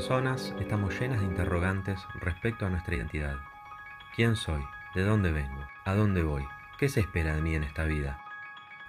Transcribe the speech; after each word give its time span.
personas 0.00 0.54
estamos 0.58 0.98
llenas 0.98 1.20
de 1.20 1.26
interrogantes 1.26 2.00
respecto 2.14 2.64
a 2.64 2.70
nuestra 2.70 2.96
identidad. 2.96 3.36
¿Quién 4.16 4.34
soy? 4.34 4.62
¿De 4.94 5.02
dónde 5.02 5.30
vengo? 5.30 5.68
¿A 5.84 5.94
dónde 5.94 6.22
voy? 6.22 6.42
¿Qué 6.78 6.88
se 6.88 7.00
espera 7.00 7.34
de 7.34 7.42
mí 7.42 7.54
en 7.54 7.64
esta 7.64 7.84
vida? 7.84 8.18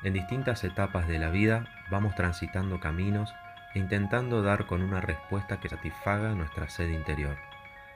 En 0.04 0.14
distintas 0.14 0.64
etapas 0.64 1.10
de 1.10 1.20
la 1.20 1.30
vida 1.30 1.68
vamos 1.90 2.16
transitando 2.16 2.80
caminos 2.80 3.34
e 3.76 3.80
intentando 3.80 4.42
dar 4.42 4.68
con 4.68 4.82
una 4.82 5.02
respuesta 5.02 5.60
que 5.60 5.68
satisfaga 5.68 6.30
nuestra 6.30 6.70
sed 6.70 6.88
interior. 6.88 7.36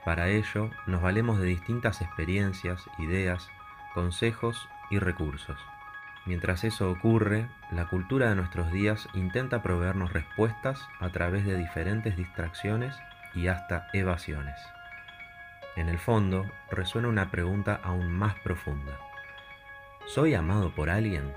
Para 0.04 0.28
ello 0.28 0.70
nos 0.86 1.00
valemos 1.00 1.40
de 1.40 1.46
distintas 1.46 2.02
experiencias, 2.02 2.84
ideas, 2.98 3.48
consejos 3.94 4.68
y 4.90 4.98
recursos. 4.98 5.58
Mientras 6.26 6.64
eso 6.64 6.90
ocurre, 6.90 7.46
la 7.70 7.86
cultura 7.86 8.28
de 8.28 8.34
nuestros 8.34 8.72
días 8.72 9.08
intenta 9.14 9.62
proveernos 9.62 10.12
respuestas 10.12 10.80
a 10.98 11.10
través 11.10 11.46
de 11.46 11.56
diferentes 11.56 12.16
distracciones 12.16 12.96
y 13.32 13.46
hasta 13.46 13.86
evasiones. 13.92 14.56
En 15.76 15.88
el 15.88 15.98
fondo, 15.98 16.44
resuena 16.70 17.06
una 17.06 17.30
pregunta 17.30 17.80
aún 17.82 18.10
más 18.10 18.34
profunda. 18.40 18.98
¿Soy 20.06 20.34
amado 20.34 20.74
por 20.74 20.90
alguien? 20.90 21.32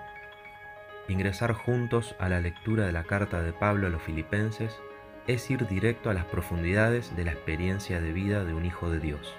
Ingresar 1.07 1.53
juntos 1.53 2.15
a 2.19 2.27
la 2.27 2.39
lectura 2.39 2.85
de 2.85 2.91
la 2.91 3.03
carta 3.03 3.43
de 3.43 3.53
Pablo 3.53 3.87
a 3.87 3.89
los 3.91 4.01
filipenses 4.01 4.75
es 5.27 5.51
ir 5.51 5.67
directo 5.67 6.09
a 6.09 6.15
las 6.15 6.25
profundidades 6.25 7.15
de 7.15 7.25
la 7.25 7.31
experiencia 7.31 8.01
de 8.01 8.11
vida 8.11 8.43
de 8.43 8.55
un 8.55 8.65
hijo 8.65 8.89
de 8.89 8.99
Dios. 8.99 9.35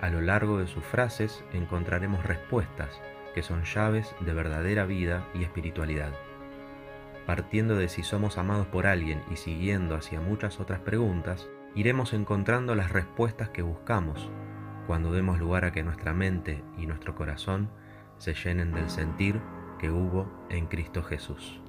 A 0.00 0.10
lo 0.10 0.20
largo 0.20 0.58
de 0.58 0.68
sus 0.68 0.84
frases 0.84 1.42
encontraremos 1.52 2.24
respuestas 2.24 3.00
que 3.34 3.42
son 3.42 3.64
llaves 3.64 4.14
de 4.20 4.32
verdadera 4.32 4.86
vida 4.86 5.28
y 5.34 5.42
espiritualidad. 5.42 6.12
Partiendo 7.26 7.76
de 7.76 7.88
si 7.88 8.02
somos 8.02 8.38
amados 8.38 8.66
por 8.66 8.86
alguien 8.86 9.22
y 9.30 9.36
siguiendo 9.36 9.96
hacia 9.96 10.20
muchas 10.20 10.60
otras 10.60 10.80
preguntas, 10.80 11.48
iremos 11.74 12.12
encontrando 12.12 12.74
las 12.74 12.92
respuestas 12.92 13.50
que 13.50 13.62
buscamos 13.62 14.30
cuando 14.86 15.12
demos 15.12 15.38
lugar 15.38 15.64
a 15.64 15.72
que 15.72 15.82
nuestra 15.82 16.12
mente 16.12 16.62
y 16.78 16.86
nuestro 16.86 17.14
corazón 17.14 17.70
se 18.18 18.34
llenen 18.34 18.72
del 18.72 18.90
sentir 18.90 19.40
que 19.78 19.90
hubo 19.90 20.46
en 20.50 20.66
Cristo 20.66 21.02
Jesús. 21.02 21.60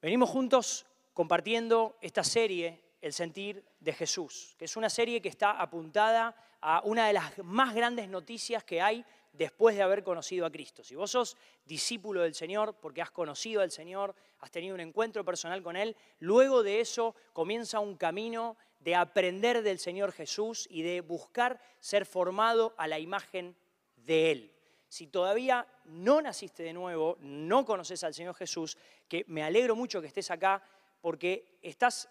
Venimos 0.00 0.30
juntos 0.30 0.86
compartiendo 1.12 1.96
esta 2.00 2.22
serie 2.22 2.87
el 3.00 3.12
sentir 3.12 3.64
de 3.80 3.92
Jesús, 3.92 4.54
que 4.58 4.64
es 4.64 4.76
una 4.76 4.90
serie 4.90 5.20
que 5.20 5.28
está 5.28 5.52
apuntada 5.52 6.34
a 6.60 6.82
una 6.84 7.06
de 7.06 7.12
las 7.12 7.38
más 7.38 7.74
grandes 7.74 8.08
noticias 8.08 8.64
que 8.64 8.80
hay 8.80 9.04
después 9.32 9.76
de 9.76 9.82
haber 9.82 10.02
conocido 10.02 10.44
a 10.46 10.50
Cristo. 10.50 10.82
Si 10.82 10.94
vos 10.94 11.10
sos 11.10 11.36
discípulo 11.64 12.22
del 12.22 12.34
Señor 12.34 12.74
porque 12.80 13.02
has 13.02 13.10
conocido 13.10 13.62
al 13.62 13.70
Señor, 13.70 14.14
has 14.40 14.50
tenido 14.50 14.74
un 14.74 14.80
encuentro 14.80 15.24
personal 15.24 15.62
con 15.62 15.76
Él, 15.76 15.96
luego 16.18 16.62
de 16.62 16.80
eso 16.80 17.14
comienza 17.32 17.78
un 17.78 17.96
camino 17.96 18.56
de 18.80 18.94
aprender 18.94 19.62
del 19.62 19.78
Señor 19.78 20.12
Jesús 20.12 20.66
y 20.70 20.82
de 20.82 21.00
buscar 21.00 21.60
ser 21.80 22.06
formado 22.06 22.74
a 22.76 22.88
la 22.88 22.98
imagen 22.98 23.56
de 23.96 24.32
Él. 24.32 24.52
Si 24.88 25.06
todavía 25.06 25.66
no 25.84 26.22
naciste 26.22 26.62
de 26.62 26.72
nuevo, 26.72 27.18
no 27.20 27.64
conoces 27.64 28.02
al 28.04 28.14
Señor 28.14 28.34
Jesús, 28.34 28.78
que 29.06 29.24
me 29.28 29.42
alegro 29.42 29.76
mucho 29.76 30.00
que 30.00 30.06
estés 30.06 30.30
acá 30.30 30.62
porque 31.00 31.58
estás 31.62 32.08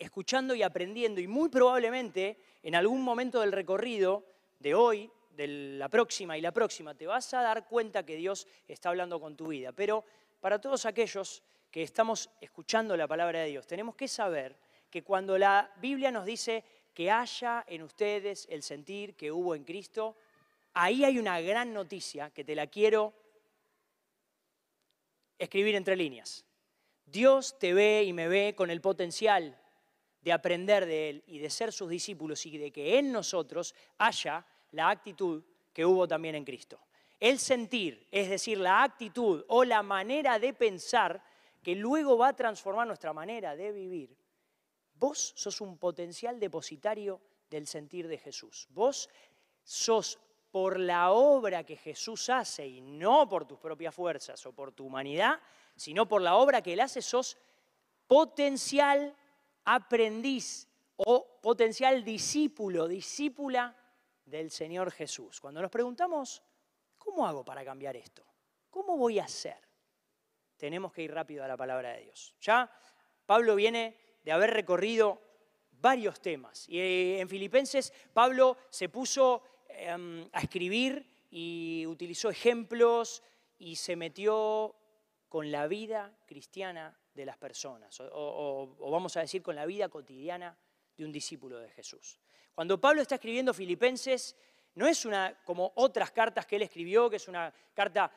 escuchando 0.00 0.54
y 0.54 0.62
aprendiendo 0.62 1.20
y 1.20 1.28
muy 1.28 1.50
probablemente 1.50 2.38
en 2.62 2.74
algún 2.74 3.02
momento 3.02 3.40
del 3.40 3.52
recorrido 3.52 4.24
de 4.58 4.74
hoy, 4.74 5.10
de 5.36 5.46
la 5.46 5.88
próxima 5.88 6.36
y 6.36 6.40
la 6.40 6.52
próxima, 6.52 6.94
te 6.94 7.06
vas 7.06 7.32
a 7.34 7.42
dar 7.42 7.68
cuenta 7.68 8.04
que 8.04 8.16
Dios 8.16 8.48
está 8.66 8.88
hablando 8.88 9.20
con 9.20 9.36
tu 9.36 9.48
vida. 9.48 9.72
Pero 9.72 10.04
para 10.40 10.58
todos 10.58 10.86
aquellos 10.86 11.42
que 11.70 11.82
estamos 11.82 12.30
escuchando 12.40 12.96
la 12.96 13.06
palabra 13.06 13.40
de 13.40 13.50
Dios, 13.50 13.66
tenemos 13.66 13.94
que 13.94 14.08
saber 14.08 14.56
que 14.90 15.04
cuando 15.04 15.38
la 15.38 15.70
Biblia 15.76 16.10
nos 16.10 16.24
dice 16.24 16.64
que 16.94 17.10
haya 17.10 17.64
en 17.68 17.82
ustedes 17.82 18.48
el 18.50 18.62
sentir 18.62 19.14
que 19.14 19.30
hubo 19.30 19.54
en 19.54 19.64
Cristo, 19.64 20.16
ahí 20.72 21.04
hay 21.04 21.18
una 21.18 21.40
gran 21.40 21.74
noticia 21.74 22.30
que 22.30 22.42
te 22.42 22.54
la 22.54 22.66
quiero 22.66 23.12
escribir 25.38 25.74
entre 25.74 25.94
líneas. 25.94 26.44
Dios 27.04 27.58
te 27.58 27.74
ve 27.74 28.04
y 28.04 28.12
me 28.12 28.28
ve 28.28 28.54
con 28.56 28.70
el 28.70 28.80
potencial 28.80 29.56
de 30.22 30.32
aprender 30.32 30.86
de 30.86 31.10
Él 31.10 31.24
y 31.26 31.38
de 31.38 31.50
ser 31.50 31.72
sus 31.72 31.88
discípulos 31.88 32.44
y 32.46 32.58
de 32.58 32.70
que 32.70 32.98
en 32.98 33.10
nosotros 33.12 33.74
haya 33.98 34.44
la 34.72 34.90
actitud 34.90 35.42
que 35.72 35.84
hubo 35.84 36.06
también 36.06 36.34
en 36.34 36.44
Cristo. 36.44 36.80
El 37.18 37.38
sentir, 37.38 38.06
es 38.10 38.30
decir, 38.30 38.58
la 38.58 38.82
actitud 38.82 39.44
o 39.48 39.64
la 39.64 39.82
manera 39.82 40.38
de 40.38 40.54
pensar 40.54 41.22
que 41.62 41.74
luego 41.74 42.16
va 42.16 42.28
a 42.28 42.36
transformar 42.36 42.86
nuestra 42.86 43.12
manera 43.12 43.54
de 43.54 43.72
vivir. 43.72 44.16
Vos 44.94 45.32
sos 45.36 45.60
un 45.60 45.78
potencial 45.78 46.38
depositario 46.40 47.20
del 47.48 47.66
sentir 47.66 48.08
de 48.08 48.18
Jesús. 48.18 48.68
Vos 48.70 49.08
sos 49.62 50.18
por 50.50 50.78
la 50.78 51.12
obra 51.12 51.64
que 51.64 51.76
Jesús 51.76 52.28
hace 52.28 52.66
y 52.66 52.80
no 52.80 53.28
por 53.28 53.46
tus 53.46 53.58
propias 53.58 53.94
fuerzas 53.94 54.44
o 54.46 54.52
por 54.52 54.72
tu 54.72 54.86
humanidad, 54.86 55.40
sino 55.76 56.08
por 56.08 56.22
la 56.22 56.36
obra 56.36 56.62
que 56.62 56.72
Él 56.72 56.80
hace, 56.80 57.02
sos 57.02 57.38
potencial 58.06 59.14
aprendiz 59.64 60.68
o 60.96 61.40
potencial 61.40 62.04
discípulo, 62.04 62.86
discípula 62.86 63.76
del 64.24 64.50
Señor 64.50 64.90
Jesús. 64.90 65.40
Cuando 65.40 65.62
nos 65.62 65.70
preguntamos, 65.70 66.42
¿cómo 66.98 67.26
hago 67.26 67.44
para 67.44 67.64
cambiar 67.64 67.96
esto? 67.96 68.24
¿Cómo 68.68 68.96
voy 68.96 69.18
a 69.18 69.24
hacer? 69.24 69.58
Tenemos 70.56 70.92
que 70.92 71.02
ir 71.02 71.12
rápido 71.12 71.42
a 71.42 71.48
la 71.48 71.56
palabra 71.56 71.92
de 71.92 72.04
Dios. 72.04 72.34
Ya 72.40 72.70
Pablo 73.24 73.54
viene 73.54 73.96
de 74.22 74.32
haber 74.32 74.50
recorrido 74.50 75.20
varios 75.70 76.20
temas. 76.20 76.68
Y 76.68 76.78
eh, 76.78 77.20
en 77.20 77.28
Filipenses 77.28 77.92
Pablo 78.12 78.58
se 78.68 78.88
puso 78.88 79.42
em, 79.68 80.28
a 80.32 80.40
escribir 80.40 81.08
y 81.30 81.86
utilizó 81.86 82.28
ejemplos 82.28 83.22
y 83.58 83.76
se 83.76 83.96
metió 83.96 84.76
con 85.28 85.50
la 85.50 85.66
vida 85.66 86.12
cristiana 86.26 86.99
de 87.14 87.24
las 87.24 87.36
personas, 87.36 88.00
o, 88.00 88.76
vamos 88.90 89.16
a 89.16 89.20
decir 89.20 89.42
con 89.42 89.56
la 89.56 89.66
vida 89.66 89.88
cotidiana 89.88 90.56
de 90.96 91.04
un 91.04 91.12
discípulo 91.12 91.58
de 91.58 91.68
Jesús. 91.70 92.18
Cuando 92.54 92.80
Pablo 92.80 93.02
está 93.02 93.16
escribiendo 93.16 93.52
Filipenses, 93.52 94.36
no 94.74 94.86
es 94.86 95.04
una 95.04 95.34
como 95.44 95.72
otras 95.76 96.10
cartas 96.12 96.46
que 96.46 96.56
él 96.56 96.62
escribió, 96.62 97.10
que 97.10 97.16
es 97.16 97.28
una 97.28 97.52
carta 97.74 98.12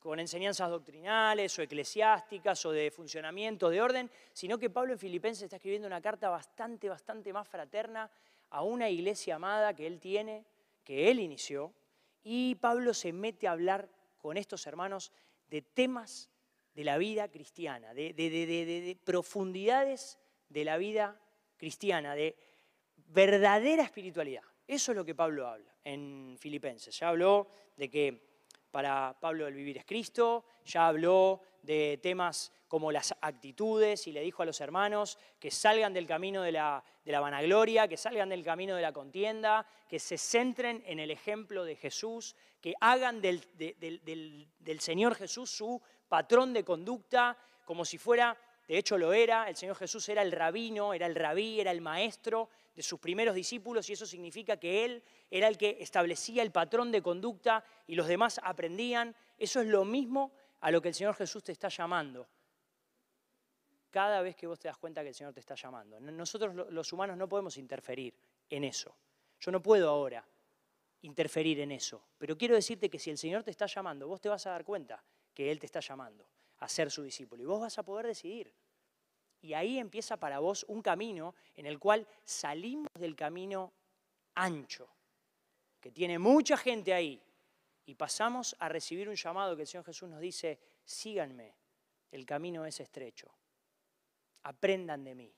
con 0.00 0.20
enseñanzas 0.20 0.68
doctrinales 0.68 1.58
o 1.58 1.62
eclesiásticas 1.62 2.66
o 2.66 2.72
de 2.72 2.90
funcionamiento, 2.90 3.70
de 3.70 3.80
orden, 3.80 4.10
sino 4.32 4.58
que 4.58 4.68
Pablo 4.68 4.92
en 4.92 4.98
Filipenses 4.98 5.44
está 5.44 5.56
escribiendo 5.56 5.86
una 5.86 6.00
carta 6.00 6.28
bastante, 6.28 6.88
bastante 6.88 7.32
más 7.32 7.48
fraterna 7.48 8.10
a 8.50 8.62
una 8.62 8.90
iglesia 8.90 9.36
amada 9.36 9.74
que 9.74 9.86
él 9.86 10.00
tiene, 10.00 10.44
que 10.84 11.10
él 11.10 11.20
inició, 11.20 11.72
y 12.22 12.54
Pablo 12.56 12.92
se 12.92 13.12
mete 13.12 13.48
a 13.48 13.52
hablar 13.52 13.88
con 14.18 14.36
estos 14.36 14.66
hermanos 14.66 15.12
de 15.48 15.62
temas 15.62 16.28
de 16.74 16.84
la 16.84 16.98
vida 16.98 17.28
cristiana, 17.28 17.94
de, 17.94 18.98
profundidades 19.04 20.18
de 20.48 20.64
la 20.64 20.76
vida 20.76 21.20
cristiana, 21.56 22.14
de 22.14 22.36
verdadera 22.96 23.82
espiritualidad. 23.82 24.42
Eso 24.66 24.92
es 24.92 24.96
lo 24.96 25.04
que 25.04 25.14
Pablo 25.14 25.46
habla 25.46 25.74
en 25.84 26.36
Filipenses. 26.38 26.98
Ya 26.98 27.08
habló 27.08 27.48
de 27.76 27.90
que 27.90 28.34
para 28.70 29.16
Pablo 29.20 29.46
el 29.46 29.54
vivir 29.54 29.78
es 29.78 29.84
Cristo, 29.84 30.44
ya 30.64 30.88
habló 30.88 31.40
de 31.62 31.98
temas 32.02 32.52
como 32.66 32.90
las 32.90 33.14
actitudes 33.20 34.08
y 34.08 34.12
le 34.12 34.20
dijo 34.20 34.42
a 34.42 34.46
los 34.46 34.60
hermanos 34.60 35.16
que 35.38 35.52
salgan 35.52 35.92
del 35.92 36.08
camino 36.08 36.42
de 36.42 36.50
la, 36.50 36.82
vanagloria, 37.04 37.86
que 37.86 37.96
salgan 37.96 38.30
del 38.30 38.42
camino 38.42 38.74
de 38.74 38.82
la 38.82 38.92
contienda, 38.92 39.64
que 39.88 40.00
se 40.00 40.18
centren 40.18 40.82
en 40.86 40.98
el 40.98 41.12
ejemplo 41.12 41.64
de 41.64 41.76
Jesús, 41.76 42.34
que 42.64 42.74
hagan 42.80 43.20
del, 43.20 43.44
del 43.58 44.80
Señor 44.80 45.16
Jesús 45.16 45.50
su 45.50 45.82
patrón 46.08 46.54
de 46.54 46.64
conducta, 46.64 47.36
como 47.62 47.84
si 47.84 47.98
fuera, 47.98 48.34
de 48.66 48.78
hecho 48.78 48.96
lo 48.96 49.12
era, 49.12 49.50
el 49.50 49.54
Señor 49.54 49.76
Jesús 49.76 50.08
era 50.08 50.22
el 50.22 50.32
rabino, 50.32 50.94
era 50.94 51.04
el 51.04 51.14
rabí, 51.14 51.60
era 51.60 51.70
el 51.70 51.82
maestro 51.82 52.48
de 52.74 52.82
sus 52.82 52.98
primeros 52.98 53.34
discípulos 53.34 53.90
y 53.90 53.92
eso 53.92 54.06
significa 54.06 54.56
que 54.56 54.86
Él 54.86 55.02
era 55.30 55.48
el 55.48 55.58
que 55.58 55.76
establecía 55.78 56.42
el 56.42 56.52
patrón 56.52 56.90
de 56.90 57.02
conducta 57.02 57.62
y 57.86 57.96
los 57.96 58.06
demás 58.06 58.40
aprendían. 58.42 59.14
Eso 59.36 59.60
es 59.60 59.66
lo 59.66 59.84
mismo 59.84 60.32
a 60.62 60.70
lo 60.70 60.80
que 60.80 60.88
el 60.88 60.94
Señor 60.94 61.16
Jesús 61.16 61.44
te 61.44 61.52
está 61.52 61.68
llamando. 61.68 62.26
Cada 63.90 64.22
vez 64.22 64.36
que 64.36 64.46
vos 64.46 64.58
te 64.58 64.68
das 64.68 64.78
cuenta 64.78 65.02
que 65.02 65.08
el 65.08 65.14
Señor 65.14 65.34
te 65.34 65.40
está 65.40 65.54
llamando. 65.54 66.00
Nosotros 66.00 66.72
los 66.72 66.92
humanos 66.94 67.18
no 67.18 67.28
podemos 67.28 67.58
interferir 67.58 68.14
en 68.48 68.64
eso. 68.64 68.96
Yo 69.38 69.52
no 69.52 69.60
puedo 69.60 69.90
ahora 69.90 70.24
interferir 71.04 71.60
en 71.60 71.70
eso. 71.70 72.02
Pero 72.18 72.36
quiero 72.36 72.54
decirte 72.54 72.88
que 72.88 72.98
si 72.98 73.10
el 73.10 73.18
Señor 73.18 73.42
te 73.42 73.50
está 73.50 73.66
llamando, 73.66 74.08
vos 74.08 74.20
te 74.20 74.28
vas 74.28 74.46
a 74.46 74.50
dar 74.50 74.64
cuenta 74.64 75.02
que 75.32 75.50
Él 75.50 75.58
te 75.58 75.66
está 75.66 75.80
llamando 75.80 76.28
a 76.58 76.68
ser 76.68 76.90
su 76.90 77.02
discípulo. 77.02 77.42
Y 77.42 77.46
vos 77.46 77.60
vas 77.60 77.78
a 77.78 77.82
poder 77.82 78.06
decidir. 78.06 78.52
Y 79.42 79.52
ahí 79.52 79.78
empieza 79.78 80.16
para 80.16 80.38
vos 80.38 80.64
un 80.68 80.80
camino 80.80 81.34
en 81.54 81.66
el 81.66 81.78
cual 81.78 82.06
salimos 82.24 82.88
del 82.98 83.14
camino 83.14 83.72
ancho, 84.34 84.88
que 85.78 85.92
tiene 85.92 86.18
mucha 86.18 86.56
gente 86.56 86.94
ahí, 86.94 87.22
y 87.84 87.94
pasamos 87.94 88.56
a 88.58 88.70
recibir 88.70 89.10
un 89.10 89.14
llamado 89.14 89.54
que 89.54 89.62
el 89.62 89.68
Señor 89.68 89.84
Jesús 89.84 90.08
nos 90.08 90.20
dice, 90.20 90.58
síganme, 90.84 91.54
el 92.10 92.24
camino 92.24 92.64
es 92.64 92.80
estrecho. 92.80 93.30
Aprendan 94.44 95.04
de 95.04 95.14
mí. 95.14 95.34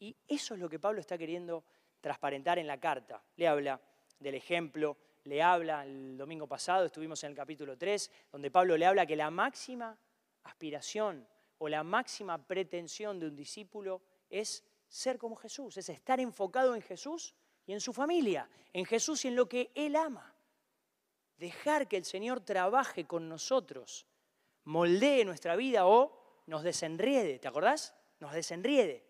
Y 0.00 0.14
eso 0.28 0.52
es 0.52 0.60
lo 0.60 0.68
que 0.68 0.78
Pablo 0.78 1.00
está 1.00 1.16
queriendo 1.16 1.64
transparentar 2.02 2.58
en 2.58 2.66
la 2.66 2.78
carta. 2.78 3.24
Le 3.36 3.48
habla 3.48 3.80
del 4.22 4.34
ejemplo, 4.36 4.96
le 5.24 5.42
habla, 5.42 5.84
el 5.84 6.16
domingo 6.16 6.46
pasado 6.46 6.86
estuvimos 6.86 7.22
en 7.24 7.30
el 7.30 7.36
capítulo 7.36 7.76
3, 7.76 8.10
donde 8.30 8.50
Pablo 8.50 8.76
le 8.76 8.86
habla 8.86 9.06
que 9.06 9.16
la 9.16 9.30
máxima 9.30 9.96
aspiración 10.44 11.26
o 11.58 11.68
la 11.68 11.84
máxima 11.84 12.38
pretensión 12.38 13.18
de 13.18 13.26
un 13.26 13.36
discípulo 13.36 14.02
es 14.30 14.64
ser 14.88 15.18
como 15.18 15.36
Jesús, 15.36 15.76
es 15.76 15.88
estar 15.88 16.20
enfocado 16.20 16.74
en 16.74 16.82
Jesús 16.82 17.34
y 17.66 17.72
en 17.72 17.80
su 17.80 17.92
familia, 17.92 18.48
en 18.72 18.84
Jesús 18.84 19.24
y 19.24 19.28
en 19.28 19.36
lo 19.36 19.48
que 19.48 19.70
Él 19.74 19.96
ama. 19.96 20.34
Dejar 21.36 21.88
que 21.88 21.96
el 21.96 22.04
Señor 22.04 22.40
trabaje 22.40 23.06
con 23.06 23.28
nosotros, 23.28 24.06
moldee 24.64 25.24
nuestra 25.24 25.56
vida 25.56 25.86
o 25.86 26.42
nos 26.46 26.62
desenriede, 26.62 27.38
¿te 27.38 27.48
acordás? 27.48 27.94
Nos 28.20 28.32
desenriede. 28.32 29.04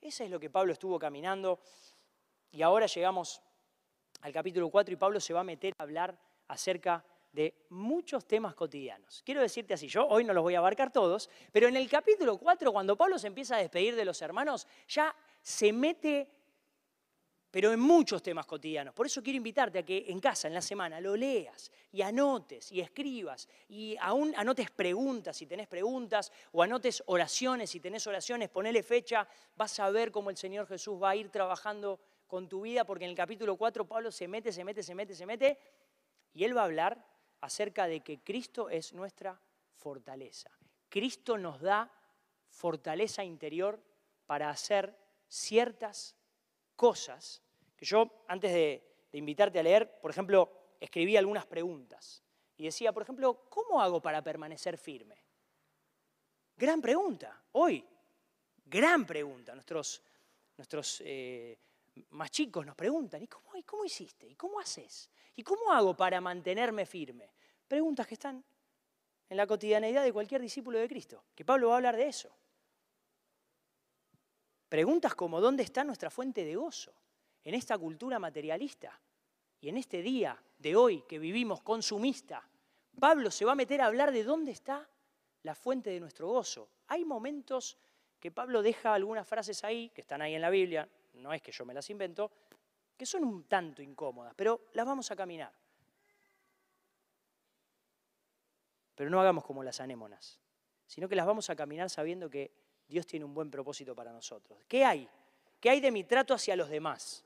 Eso 0.00 0.24
es 0.24 0.30
lo 0.30 0.40
que 0.40 0.50
Pablo 0.50 0.72
estuvo 0.72 0.98
caminando 0.98 1.60
y 2.50 2.62
ahora 2.62 2.86
llegamos 2.86 3.42
al 4.22 4.32
capítulo 4.32 4.68
4 4.68 4.94
y 4.94 4.96
Pablo 4.96 5.20
se 5.20 5.32
va 5.32 5.40
a 5.40 5.44
meter 5.44 5.72
a 5.78 5.82
hablar 5.82 6.18
acerca 6.48 7.04
de 7.32 7.54
muchos 7.68 8.26
temas 8.26 8.54
cotidianos. 8.54 9.22
Quiero 9.24 9.40
decirte 9.40 9.74
así, 9.74 9.86
yo 9.86 10.06
hoy 10.06 10.24
no 10.24 10.32
los 10.32 10.42
voy 10.42 10.54
a 10.54 10.58
abarcar 10.58 10.92
todos, 10.92 11.30
pero 11.52 11.68
en 11.68 11.76
el 11.76 11.88
capítulo 11.88 12.38
4, 12.38 12.72
cuando 12.72 12.96
Pablo 12.96 13.18
se 13.18 13.28
empieza 13.28 13.56
a 13.56 13.58
despedir 13.58 13.94
de 13.94 14.04
los 14.04 14.20
hermanos, 14.22 14.66
ya 14.88 15.14
se 15.40 15.72
mete, 15.72 16.28
pero 17.50 17.72
en 17.72 17.80
muchos 17.80 18.22
temas 18.22 18.46
cotidianos. 18.46 18.94
Por 18.94 19.06
eso 19.06 19.22
quiero 19.22 19.36
invitarte 19.36 19.78
a 19.78 19.84
que 19.84 20.06
en 20.08 20.18
casa, 20.18 20.48
en 20.48 20.54
la 20.54 20.62
semana, 20.62 21.00
lo 21.00 21.16
leas 21.16 21.70
y 21.92 22.02
anotes 22.02 22.72
y 22.72 22.80
escribas 22.80 23.48
y 23.68 23.96
aún 24.00 24.34
anotes 24.36 24.70
preguntas 24.70 25.36
si 25.36 25.46
tenés 25.46 25.68
preguntas 25.68 26.32
o 26.52 26.62
anotes 26.62 27.02
oraciones 27.06 27.70
si 27.70 27.80
tenés 27.80 28.06
oraciones, 28.06 28.48
ponele 28.48 28.82
fecha, 28.82 29.26
vas 29.56 29.78
a 29.78 29.90
ver 29.90 30.10
cómo 30.10 30.30
el 30.30 30.36
Señor 30.36 30.66
Jesús 30.66 31.00
va 31.00 31.10
a 31.10 31.16
ir 31.16 31.30
trabajando 31.30 32.00
con 32.30 32.48
tu 32.48 32.62
vida, 32.62 32.84
porque 32.84 33.04
en 33.04 33.10
el 33.10 33.16
capítulo 33.16 33.56
4 33.56 33.84
Pablo 33.86 34.10
se 34.12 34.28
mete, 34.28 34.52
se 34.52 34.64
mete, 34.64 34.82
se 34.82 34.94
mete, 34.94 35.14
se 35.14 35.26
mete, 35.26 35.58
y 36.32 36.44
él 36.44 36.56
va 36.56 36.62
a 36.62 36.66
hablar 36.66 37.04
acerca 37.40 37.86
de 37.88 38.00
que 38.00 38.20
Cristo 38.20 38.70
es 38.70 38.94
nuestra 38.94 39.38
fortaleza. 39.74 40.50
Cristo 40.88 41.36
nos 41.36 41.60
da 41.60 41.90
fortaleza 42.48 43.24
interior 43.24 43.80
para 44.26 44.48
hacer 44.48 44.96
ciertas 45.26 46.16
cosas 46.76 47.42
que 47.76 47.84
yo, 47.84 48.24
antes 48.28 48.52
de, 48.52 48.86
invitarte 49.12 49.58
a 49.58 49.62
leer, 49.64 49.98
por 50.00 50.12
ejemplo, 50.12 50.76
escribí 50.78 51.16
algunas 51.16 51.44
preguntas. 51.44 52.22
Y 52.56 52.64
decía, 52.64 52.92
por 52.92 53.02
ejemplo, 53.02 53.46
¿cómo 53.48 53.80
hago 53.80 54.00
para 54.00 54.22
permanecer 54.22 54.78
firme? 54.78 55.16
Gran 56.56 56.80
pregunta, 56.80 57.42
hoy, 57.52 57.84
gran 58.66 59.04
pregunta. 59.04 59.52
Nuestros, 59.54 60.00
nuestros 60.56 61.02
eh, 61.04 61.58
más 62.10 62.30
chicos 62.30 62.64
nos 62.64 62.76
preguntan, 62.76 63.22
¿y 63.22 63.26
cómo, 63.26 63.56
¿y 63.56 63.62
cómo 63.62 63.84
hiciste? 63.84 64.26
¿Y 64.26 64.34
cómo 64.34 64.60
haces? 64.60 65.10
¿Y 65.36 65.42
cómo 65.42 65.72
hago 65.72 65.96
para 65.96 66.20
mantenerme 66.20 66.86
firme? 66.86 67.32
Preguntas 67.66 68.06
que 68.06 68.14
están 68.14 68.44
en 69.28 69.36
la 69.36 69.46
cotidianeidad 69.46 70.02
de 70.02 70.12
cualquier 70.12 70.40
discípulo 70.40 70.78
de 70.78 70.88
Cristo, 70.88 71.24
que 71.34 71.44
Pablo 71.44 71.68
va 71.68 71.74
a 71.74 71.76
hablar 71.76 71.96
de 71.96 72.08
eso. 72.08 72.30
Preguntas 74.68 75.14
como 75.14 75.40
¿dónde 75.40 75.62
está 75.62 75.84
nuestra 75.84 76.10
fuente 76.10 76.44
de 76.44 76.56
gozo 76.56 76.92
en 77.42 77.54
esta 77.54 77.76
cultura 77.78 78.18
materialista 78.18 79.00
y 79.60 79.68
en 79.68 79.76
este 79.76 80.02
día 80.02 80.40
de 80.58 80.76
hoy 80.76 81.04
que 81.08 81.18
vivimos 81.18 81.62
consumista? 81.62 82.48
Pablo 82.98 83.30
se 83.30 83.44
va 83.44 83.52
a 83.52 83.56
meter 83.56 83.80
a 83.80 83.86
hablar 83.86 84.12
de 84.12 84.24
dónde 84.24 84.52
está 84.52 84.88
la 85.42 85.54
fuente 85.54 85.90
de 85.90 86.00
nuestro 86.00 86.28
gozo. 86.28 86.68
Hay 86.88 87.04
momentos 87.04 87.78
que 88.18 88.30
Pablo 88.30 88.62
deja 88.62 88.94
algunas 88.94 89.26
frases 89.26 89.64
ahí, 89.64 89.90
que 89.90 90.02
están 90.02 90.22
ahí 90.22 90.34
en 90.34 90.42
la 90.42 90.50
Biblia, 90.50 90.88
no 91.20 91.32
es 91.32 91.42
que 91.42 91.52
yo 91.52 91.64
me 91.64 91.74
las 91.74 91.88
invento, 91.90 92.30
que 92.96 93.06
son 93.06 93.24
un 93.24 93.44
tanto 93.44 93.82
incómodas, 93.82 94.34
pero 94.36 94.68
las 94.72 94.86
vamos 94.86 95.10
a 95.10 95.16
caminar. 95.16 95.52
Pero 98.94 99.08
no 99.08 99.20
hagamos 99.20 99.44
como 99.44 99.62
las 99.62 99.80
anémonas, 99.80 100.38
sino 100.86 101.08
que 101.08 101.16
las 101.16 101.26
vamos 101.26 101.48
a 101.48 101.56
caminar 101.56 101.88
sabiendo 101.88 102.28
que 102.28 102.52
Dios 102.86 103.06
tiene 103.06 103.24
un 103.24 103.32
buen 103.32 103.50
propósito 103.50 103.94
para 103.94 104.12
nosotros. 104.12 104.58
¿Qué 104.68 104.84
hay? 104.84 105.08
¿Qué 105.60 105.70
hay 105.70 105.80
de 105.80 105.90
mi 105.90 106.04
trato 106.04 106.34
hacia 106.34 106.56
los 106.56 106.68
demás? 106.68 107.24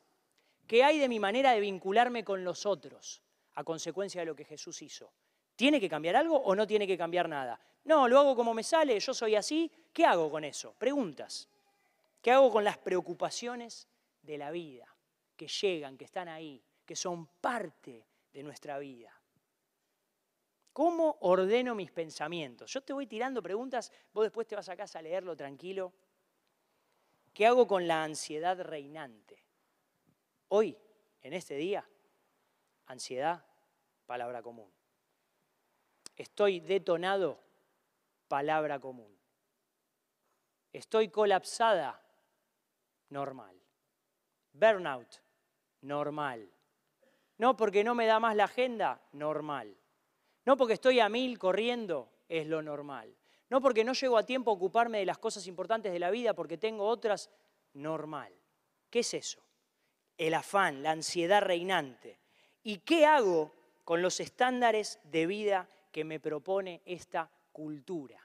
¿Qué 0.67 0.85
hay 0.85 0.99
de 0.99 1.09
mi 1.09 1.19
manera 1.19 1.53
de 1.53 1.61
vincularme 1.61 2.25
con 2.25 2.45
los 2.45 2.67
otros 2.67 3.23
a 3.55 3.65
consecuencia 3.65 4.21
de 4.21 4.27
lo 4.27 4.37
que 4.37 4.45
Jesús 4.45 4.83
hizo? 4.83 5.13
¿Tiene 5.57 5.81
que 5.81 5.89
cambiar 5.89 6.17
algo 6.17 6.37
o 6.37 6.55
no 6.55 6.67
tiene 6.67 6.87
que 6.87 6.99
cambiar 6.99 7.29
nada? 7.29 7.59
No, 7.85 8.09
lo 8.09 8.19
hago 8.19 8.35
como 8.35 8.55
me 8.55 8.63
sale, 8.63 8.99
yo 8.99 9.15
soy 9.15 9.35
así. 9.37 9.71
¿Qué 9.93 10.05
hago 10.05 10.31
con 10.31 10.45
eso? 10.45 10.75
Preguntas. 10.79 11.49
¿Qué 12.25 12.31
hago 12.31 12.51
con 12.51 12.65
las 12.65 12.79
preocupaciones 12.79 13.87
de 14.23 14.39
la 14.39 14.51
vida 14.51 14.89
que 15.37 15.47
llegan, 15.47 15.99
que 15.99 16.07
están 16.07 16.27
ahí, 16.27 16.65
que 16.87 16.97
son 16.97 17.27
parte 17.27 18.07
de 18.33 18.43
nuestra 18.43 18.79
vida? 18.79 19.13
¿Cómo 20.73 21.19
ordeno 21.21 21.75
mis 21.75 21.93
pensamientos? 21.93 22.73
Yo 22.73 22.81
te 22.81 22.95
voy 22.95 23.07
tirando 23.07 23.43
preguntas, 23.43 23.93
vos 24.15 24.25
después 24.25 24.47
te 24.47 24.57
vas 24.57 24.71
a 24.71 24.75
casa 24.75 25.01
a 25.01 25.03
leerlo 25.03 25.37
tranquilo. 25.37 25.93
¿Qué 27.35 27.45
hago 27.45 27.67
con 27.67 27.87
la 27.87 28.03
ansiedad 28.03 28.59
reinante? 28.59 29.45
Hoy, 30.49 30.79
en 31.21 31.35
este 31.35 31.57
día, 31.57 31.87
ansiedad, 32.87 33.45
palabra 34.07 34.41
común. 34.41 34.73
Estoy 36.17 36.61
detonado, 36.61 37.39
palabra 38.29 38.79
común. 38.79 39.15
Estoy 40.73 41.11
colapsada, 41.11 42.01
normal. 43.11 43.57
Burnout, 44.53 45.23
normal. 45.83 46.51
No 47.39 47.57
porque 47.57 47.83
no 47.85 47.95
me 47.95 48.07
da 48.07 48.21
más 48.21 48.37
la 48.37 48.45
agenda, 48.45 49.01
normal. 49.13 49.77
No 50.45 50.57
porque 50.57 50.75
estoy 50.75 51.01
a 51.01 51.09
mil 51.09 51.39
corriendo, 51.39 52.11
es 52.29 52.47
lo 52.47 52.63
normal. 52.63 53.17
No 53.51 53.61
porque 53.61 53.85
no 53.85 53.93
llego 53.93 54.17
a 54.17 54.27
tiempo 54.27 54.51
a 54.51 54.55
ocuparme 54.55 54.99
de 54.99 55.07
las 55.07 55.19
cosas 55.19 55.47
importantes 55.47 55.93
de 55.93 55.99
la 55.99 56.11
vida 56.11 56.35
porque 56.35 56.59
tengo 56.59 56.87
otras, 56.87 57.31
normal. 57.75 58.33
¿Qué 58.91 59.01
es 59.01 59.15
eso? 59.15 59.43
El 60.17 60.35
afán, 60.35 60.83
la 60.83 60.93
ansiedad 60.93 61.43
reinante. 61.43 62.21
¿Y 62.63 62.79
qué 62.79 63.07
hago 63.07 63.53
con 63.85 64.01
los 64.01 64.21
estándares 64.21 65.01
de 65.05 65.27
vida 65.27 65.69
que 65.93 66.05
me 66.05 66.21
propone 66.21 66.83
esta 66.85 67.31
cultura? 67.53 68.21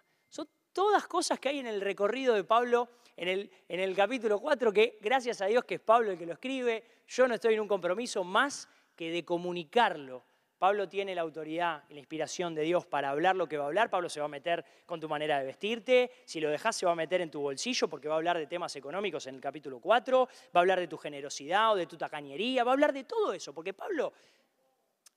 Todas 0.74 1.07
cosas 1.07 1.39
que 1.39 1.50
hay 1.50 1.59
en 1.59 1.68
el 1.68 1.81
recorrido 1.81 2.35
de 2.35 2.44
Pablo 2.44 2.90
en 3.18 3.28
el, 3.28 3.52
en 3.68 3.80
el 3.80 3.95
capítulo 3.95 4.40
4, 4.40 4.71
que 4.71 4.97
gracias 5.02 5.42
a 5.42 5.47
Dios 5.47 5.66
que 5.66 5.76
es 5.76 5.81
Pablo 5.81 6.11
el 6.11 6.18
que 6.18 6.26
lo 6.26 6.33
escribe, 6.33 6.83
yo 7.07 7.28
no 7.28 7.35
estoy 7.35 7.56
en 7.56 7.59
un 7.59 7.68
compromiso 7.68 8.23
más 8.23 8.69
que 8.95 9.11
de 9.11 9.26
comunicarlo. 9.26 10.23
Pablo 10.59 10.90
tiene 10.90 11.16
la 11.16 11.21
autoridad 11.21 11.85
y 11.90 11.94
la 11.94 11.99
inspiración 11.99 12.54
de 12.54 12.64
Dios 12.64 12.85
para 12.85 13.09
hablar 13.09 13.38
lo 13.38 13.47
que 13.47 13.57
va 13.57 13.64
a 13.64 13.68
hablar. 13.68 13.90
Pablo 13.90 14.09
se 14.09 14.19
va 14.19 14.26
a 14.26 14.30
meter 14.30 14.66
con 14.85 14.99
tu 14.99 15.07
manera 15.07 15.40
de 15.40 15.45
vestirte. 15.45 16.11
Si 16.26 16.42
lo 16.42 16.49
dejas, 16.49 16.76
se 16.76 16.85
va 16.85 16.92
a 16.92 16.95
meter 16.95 17.21
en 17.21 17.31
tu 17.31 17.40
bolsillo 17.40 17.88
porque 17.88 18.09
va 18.09 18.16
a 18.16 18.18
hablar 18.18 18.38
de 18.38 18.45
temas 18.45 18.76
económicos 18.76 19.26
en 19.28 19.35
el 19.35 19.42
capítulo 19.42 19.80
4. 19.80 20.28
Va 20.28 20.52
a 20.54 20.59
hablar 20.59 20.81
de 20.81 20.90
tu 20.90 20.97
generosidad 20.97 21.71
o 21.71 21.76
de 21.76 21.88
tu 21.88 21.97
tacañería. 21.97 22.66
Va 22.66 22.71
a 22.71 22.73
hablar 22.73 22.92
de 22.92 23.06
todo 23.06 23.31
eso. 23.31 23.54
Porque 23.54 23.73
Pablo, 23.73 24.11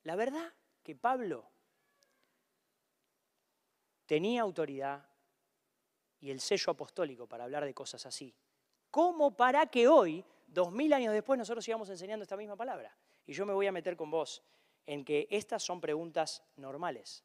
la 0.05 0.15
verdad 0.15 0.53
que 0.81 0.95
Pablo 0.95 1.45
tenía 4.07 4.43
autoridad 4.43 5.12
y 6.23 6.31
el 6.31 6.41
sello 6.41 6.71
apostólico 6.71 7.27
para 7.27 7.45
hablar 7.45 7.65
de 7.65 7.75
cosas 7.75 8.07
así, 8.07 8.35
como 8.91 9.37
para 9.37 9.67
que 9.67 9.89
hoy, 9.89 10.25
dos 10.47 10.73
mil 10.73 10.93
años 10.93 11.13
después, 11.13 11.37
nosotros 11.37 11.65
sigamos 11.65 11.91
enseñando 11.91 12.23
esta 12.23 12.37
misma 12.37 12.57
palabra. 12.57 12.97
Y 13.27 13.33
yo 13.33 13.45
me 13.45 13.53
voy 13.53 13.67
a 13.67 13.73
meter 13.73 13.97
con 13.97 14.11
vos 14.11 14.43
en 14.87 15.05
que 15.05 15.27
estas 15.31 15.63
son 15.63 15.81
preguntas 15.81 16.43
normales, 16.57 17.25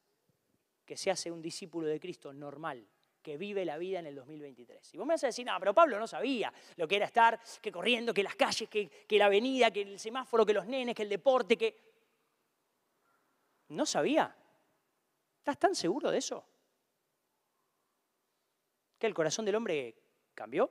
que 0.84 0.96
se 0.96 1.10
hace 1.10 1.30
un 1.30 1.40
discípulo 1.40 1.86
de 1.86 2.00
Cristo 2.00 2.32
normal, 2.32 2.86
que 3.22 3.36
vive 3.36 3.64
la 3.64 3.78
vida 3.78 4.00
en 4.00 4.06
el 4.06 4.16
2023. 4.16 4.94
Y 4.94 4.98
vos 4.98 5.06
me 5.06 5.14
vas 5.14 5.24
a 5.24 5.28
decir, 5.28 5.46
no, 5.46 5.56
pero 5.60 5.72
Pablo 5.72 5.98
no 5.98 6.06
sabía 6.08 6.52
lo 6.76 6.88
que 6.88 6.96
era 6.96 7.06
estar, 7.06 7.40
que 7.60 7.70
corriendo, 7.70 8.12
que 8.12 8.22
las 8.22 8.34
calles, 8.34 8.68
que, 8.68 8.88
que 8.88 9.18
la 9.18 9.26
avenida, 9.26 9.70
que 9.70 9.82
el 9.82 9.98
semáforo, 10.00 10.44
que 10.44 10.54
los 10.54 10.66
nenes, 10.66 10.94
que 10.94 11.02
el 11.02 11.08
deporte, 11.08 11.56
que... 11.56 11.88
No 13.68 13.84
sabía. 13.84 14.34
¿Estás 15.38 15.58
tan 15.58 15.74
seguro 15.74 16.10
de 16.10 16.18
eso? 16.18 16.44
¿Que 18.98 19.06
el 19.06 19.14
corazón 19.14 19.44
del 19.44 19.54
hombre 19.54 19.94
cambió? 20.34 20.70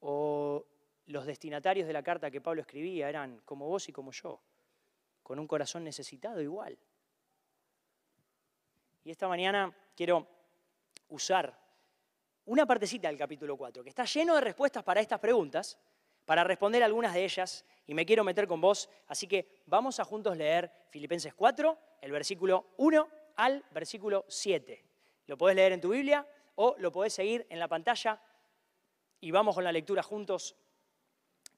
¿O 0.00 0.64
los 1.06 1.24
destinatarios 1.24 1.86
de 1.86 1.92
la 1.92 2.02
carta 2.02 2.30
que 2.30 2.40
Pablo 2.40 2.60
escribía 2.60 3.08
eran 3.08 3.40
como 3.44 3.66
vos 3.66 3.88
y 3.88 3.92
como 3.92 4.12
yo, 4.12 4.40
con 5.22 5.38
un 5.38 5.46
corazón 5.46 5.84
necesitado 5.84 6.42
igual? 6.42 6.78
Y 9.04 9.10
esta 9.10 9.26
mañana 9.26 9.74
quiero 9.96 10.26
usar 11.08 11.58
una 12.44 12.66
partecita 12.66 13.08
del 13.08 13.16
capítulo 13.16 13.56
4, 13.56 13.82
que 13.82 13.88
está 13.88 14.04
lleno 14.04 14.34
de 14.34 14.42
respuestas 14.42 14.84
para 14.84 15.00
estas 15.00 15.18
preguntas, 15.18 15.78
para 16.26 16.44
responder 16.44 16.82
algunas 16.82 17.14
de 17.14 17.24
ellas 17.24 17.64
y 17.86 17.94
me 17.94 18.04
quiero 18.04 18.22
meter 18.22 18.46
con 18.46 18.60
vos, 18.60 18.90
así 19.06 19.26
que 19.26 19.62
vamos 19.64 19.98
a 19.98 20.04
juntos 20.04 20.36
leer 20.36 20.70
Filipenses 20.90 21.32
4, 21.32 21.78
el 22.02 22.12
versículo 22.12 22.66
1 22.76 23.17
al 23.38 23.64
versículo 23.70 24.24
7. 24.28 24.84
Lo 25.26 25.38
podés 25.38 25.56
leer 25.56 25.72
en 25.72 25.80
tu 25.80 25.90
Biblia 25.90 26.26
o 26.56 26.74
lo 26.78 26.92
podés 26.92 27.14
seguir 27.14 27.46
en 27.48 27.58
la 27.58 27.68
pantalla 27.68 28.20
y 29.20 29.30
vamos 29.30 29.54
con 29.54 29.64
la 29.64 29.72
lectura 29.72 30.02
juntos, 30.02 30.56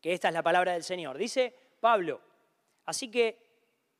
que 0.00 0.12
esta 0.12 0.28
es 0.28 0.34
la 0.34 0.42
palabra 0.42 0.72
del 0.72 0.84
Señor. 0.84 1.16
Dice 1.16 1.54
Pablo, 1.80 2.20
así 2.84 3.10
que, 3.10 3.38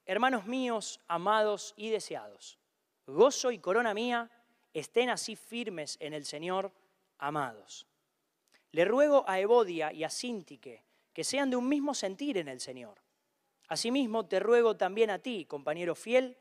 hermanos 0.04 0.46
míos, 0.46 1.00
amados 1.08 1.72
y 1.76 1.88
deseados, 1.88 2.58
gozo 3.06 3.50
y 3.50 3.58
corona 3.58 3.94
mía, 3.94 4.30
estén 4.74 5.08
así 5.08 5.34
firmes 5.34 5.96
en 6.00 6.12
el 6.12 6.26
Señor, 6.26 6.72
amados. 7.18 7.86
Le 8.72 8.84
ruego 8.84 9.24
a 9.26 9.40
Evodia 9.40 9.92
y 9.92 10.04
a 10.04 10.10
Sintique 10.10 10.84
que 11.14 11.24
sean 11.24 11.50
de 11.50 11.56
un 11.56 11.68
mismo 11.68 11.94
sentir 11.94 12.36
en 12.36 12.48
el 12.48 12.60
Señor. 12.60 13.00
Asimismo, 13.68 14.26
te 14.26 14.38
ruego 14.38 14.76
también 14.76 15.10
a 15.10 15.18
ti, 15.18 15.46
compañero 15.46 15.94
fiel, 15.94 16.36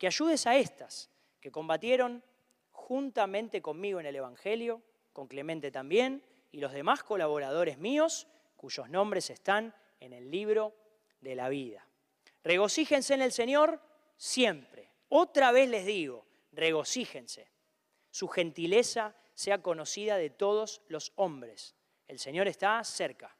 que 0.00 0.06
ayudes 0.06 0.46
a 0.46 0.56
estas 0.56 1.10
que 1.42 1.52
combatieron 1.52 2.24
juntamente 2.70 3.60
conmigo 3.60 4.00
en 4.00 4.06
el 4.06 4.16
Evangelio, 4.16 4.80
con 5.12 5.28
Clemente 5.28 5.70
también, 5.70 6.24
y 6.50 6.60
los 6.60 6.72
demás 6.72 7.02
colaboradores 7.02 7.76
míos, 7.76 8.26
cuyos 8.56 8.88
nombres 8.88 9.28
están 9.28 9.74
en 10.00 10.14
el 10.14 10.30
libro 10.30 10.74
de 11.20 11.34
la 11.34 11.50
vida. 11.50 11.86
Regocíjense 12.42 13.12
en 13.12 13.20
el 13.20 13.30
Señor 13.30 13.78
siempre. 14.16 14.88
Otra 15.10 15.52
vez 15.52 15.68
les 15.68 15.84
digo, 15.84 16.24
regocíjense. 16.50 17.50
Su 18.10 18.26
gentileza 18.28 19.14
sea 19.34 19.60
conocida 19.60 20.16
de 20.16 20.30
todos 20.30 20.80
los 20.88 21.12
hombres. 21.16 21.74
El 22.08 22.18
Señor 22.18 22.48
está 22.48 22.82
cerca. 22.84 23.36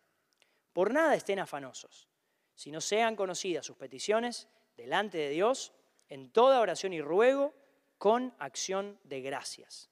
Por 0.74 0.92
nada 0.92 1.14
estén 1.14 1.38
afanosos, 1.38 2.06
sino 2.54 2.82
sean 2.82 3.16
conocidas 3.16 3.64
sus 3.64 3.78
peticiones 3.78 4.46
delante 4.76 5.16
de 5.16 5.30
Dios 5.30 5.72
en 6.10 6.30
toda 6.30 6.60
oración 6.60 6.92
y 6.92 7.00
ruego 7.00 7.54
con 7.96 8.34
acción 8.38 8.98
de 9.04 9.22
gracias. 9.22 9.88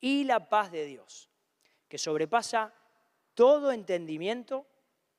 Y 0.00 0.24
la 0.24 0.48
paz 0.48 0.70
de 0.70 0.84
Dios, 0.84 1.30
que 1.88 1.98
sobrepasa 1.98 2.74
todo 3.34 3.72
entendimiento, 3.72 4.66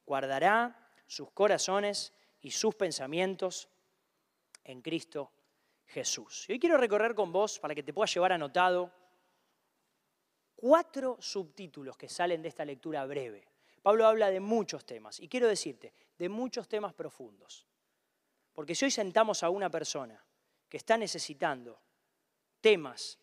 guardará 0.05 0.89
sus 1.07 1.31
corazones 1.31 2.13
y 2.39 2.51
sus 2.51 2.75
pensamientos 2.75 3.69
en 4.63 4.81
Cristo 4.81 5.31
Jesús. 5.85 6.45
Y 6.47 6.53
hoy 6.53 6.59
quiero 6.59 6.77
recorrer 6.77 7.15
con 7.15 7.31
vos, 7.31 7.59
para 7.59 7.73
que 7.75 7.83
te 7.83 7.93
puedas 7.93 8.13
llevar 8.13 8.33
anotado, 8.33 8.91
cuatro 10.55 11.17
subtítulos 11.19 11.97
que 11.97 12.09
salen 12.09 12.41
de 12.41 12.49
esta 12.49 12.63
lectura 12.63 13.05
breve. 13.05 13.47
Pablo 13.81 14.07
habla 14.07 14.29
de 14.29 14.39
muchos 14.39 14.85
temas, 14.85 15.19
y 15.19 15.27
quiero 15.27 15.47
decirte, 15.47 15.93
de 16.17 16.29
muchos 16.29 16.67
temas 16.67 16.93
profundos. 16.93 17.67
Porque 18.53 18.75
si 18.75 18.85
hoy 18.85 18.91
sentamos 18.91 19.43
a 19.43 19.49
una 19.49 19.69
persona 19.69 20.23
que 20.73 20.77
está 20.77 20.97
necesitando 20.97 21.79
temas 22.59 23.19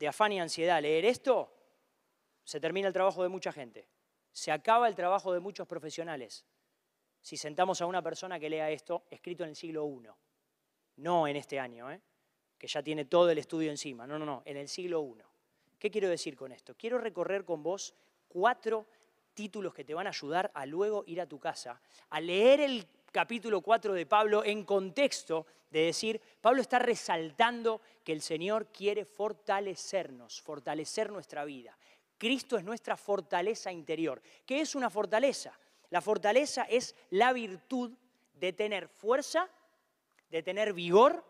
de 0.00 0.08
afán 0.08 0.32
y 0.32 0.40
ansiedad, 0.40 0.82
leer 0.82 1.04
esto, 1.04 1.54
se 2.42 2.58
termina 2.58 2.88
el 2.88 2.92
trabajo 2.92 3.22
de 3.22 3.28
mucha 3.28 3.52
gente. 3.52 3.86
Se 4.32 4.50
acaba 4.50 4.88
el 4.88 4.96
trabajo 4.96 5.32
de 5.32 5.38
muchos 5.38 5.68
profesionales. 5.68 6.44
Si 7.20 7.36
sentamos 7.36 7.80
a 7.80 7.86
una 7.86 8.02
persona 8.02 8.40
que 8.40 8.50
lea 8.50 8.68
esto, 8.72 9.04
escrito 9.10 9.44
en 9.44 9.50
el 9.50 9.54
siglo 9.54 9.86
I, 9.86 10.08
no 10.96 11.28
en 11.28 11.36
este 11.36 11.60
año, 11.60 11.88
¿eh? 11.88 12.00
que 12.58 12.66
ya 12.66 12.82
tiene 12.82 13.04
todo 13.04 13.30
el 13.30 13.38
estudio 13.38 13.70
encima, 13.70 14.04
no, 14.04 14.18
no, 14.18 14.26
no, 14.26 14.42
en 14.44 14.56
el 14.56 14.66
siglo 14.66 15.04
I. 15.04 15.22
¿Qué 15.78 15.88
quiero 15.88 16.08
decir 16.08 16.34
con 16.34 16.50
esto? 16.50 16.74
Quiero 16.74 16.98
recorrer 16.98 17.44
con 17.44 17.62
vos 17.62 17.94
cuatro 18.26 18.88
títulos 19.34 19.72
que 19.72 19.84
te 19.84 19.94
van 19.94 20.08
a 20.08 20.10
ayudar 20.10 20.50
a 20.52 20.66
luego 20.66 21.04
ir 21.06 21.20
a 21.20 21.28
tu 21.28 21.38
casa, 21.38 21.80
a 22.08 22.20
leer 22.20 22.58
el 22.58 22.88
capítulo 23.12 23.60
4 23.60 23.94
de 23.94 24.06
Pablo 24.06 24.44
en 24.44 24.64
contexto 24.64 25.46
de 25.70 25.80
decir, 25.80 26.20
Pablo 26.40 26.60
está 26.60 26.78
resaltando 26.78 27.80
que 28.04 28.12
el 28.12 28.22
Señor 28.22 28.66
quiere 28.66 29.04
fortalecernos, 29.04 30.40
fortalecer 30.40 31.10
nuestra 31.10 31.44
vida. 31.44 31.76
Cristo 32.18 32.56
es 32.56 32.64
nuestra 32.64 32.96
fortaleza 32.96 33.70
interior. 33.72 34.22
¿Qué 34.44 34.60
es 34.60 34.74
una 34.74 34.90
fortaleza? 34.90 35.58
La 35.90 36.00
fortaleza 36.00 36.62
es 36.62 36.94
la 37.10 37.32
virtud 37.32 37.92
de 38.34 38.52
tener 38.52 38.88
fuerza, 38.88 39.48
de 40.30 40.42
tener 40.42 40.72
vigor 40.72 41.24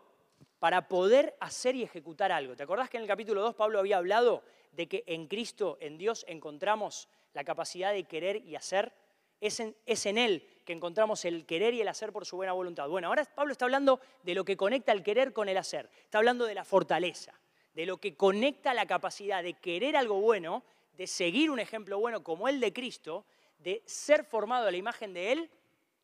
para 0.59 0.87
poder 0.87 1.35
hacer 1.39 1.75
y 1.75 1.83
ejecutar 1.83 2.31
algo. 2.31 2.55
¿Te 2.55 2.63
acordás 2.63 2.89
que 2.89 2.97
en 2.97 3.03
el 3.03 3.09
capítulo 3.09 3.41
2 3.41 3.55
Pablo 3.55 3.79
había 3.79 3.97
hablado 3.97 4.43
de 4.71 4.87
que 4.87 5.03
en 5.07 5.27
Cristo, 5.27 5.77
en 5.81 5.97
Dios, 5.97 6.25
encontramos 6.27 7.07
la 7.33 7.43
capacidad 7.43 7.93
de 7.93 8.05
querer 8.05 8.37
y 8.37 8.55
hacer? 8.55 8.93
Es 9.39 9.59
en, 9.59 9.75
es 9.85 10.05
en, 10.05 10.17
Él 10.17 10.47
que 10.67 10.73
encontramos 10.73 11.23
el 11.23 11.45
querer 11.45 11.73
y 11.73 11.81
el 11.81 11.87
hacer 11.87 12.11
por 12.11 12.25
su 12.25 12.35
buena 12.35 12.51
voluntad. 12.51 12.89
Bueno, 12.89 13.07
ahora 13.07 13.23
Pablo 13.23 13.53
está 13.53 13.63
hablando 13.63 14.01
de 14.23 14.35
lo 14.35 14.43
que 14.43 14.57
conecta 14.57 14.91
el 14.91 15.01
querer 15.01 15.31
con 15.31 15.47
el 15.47 15.57
hacer. 15.57 15.89
Está 16.03 16.17
hablando 16.17 16.45
de 16.45 16.53
la 16.53 16.65
fortaleza, 16.65 17.33
de 17.73 17.85
lo 17.85 17.97
que 17.97 18.17
conecta 18.17 18.73
la 18.73 18.85
capacidad 18.85 19.41
de 19.41 19.53
querer 19.53 19.95
algo 19.95 20.19
bueno, 20.19 20.63
de 20.97 21.07
seguir 21.07 21.49
un 21.49 21.59
ejemplo 21.59 21.97
bueno 21.99 22.21
como 22.21 22.49
el 22.49 22.59
de 22.59 22.73
Cristo, 22.73 23.25
de 23.59 23.81
ser 23.85 24.25
formado 24.25 24.67
a 24.67 24.71
la 24.71 24.75
imagen 24.75 25.13
de 25.13 25.31
Él 25.31 25.49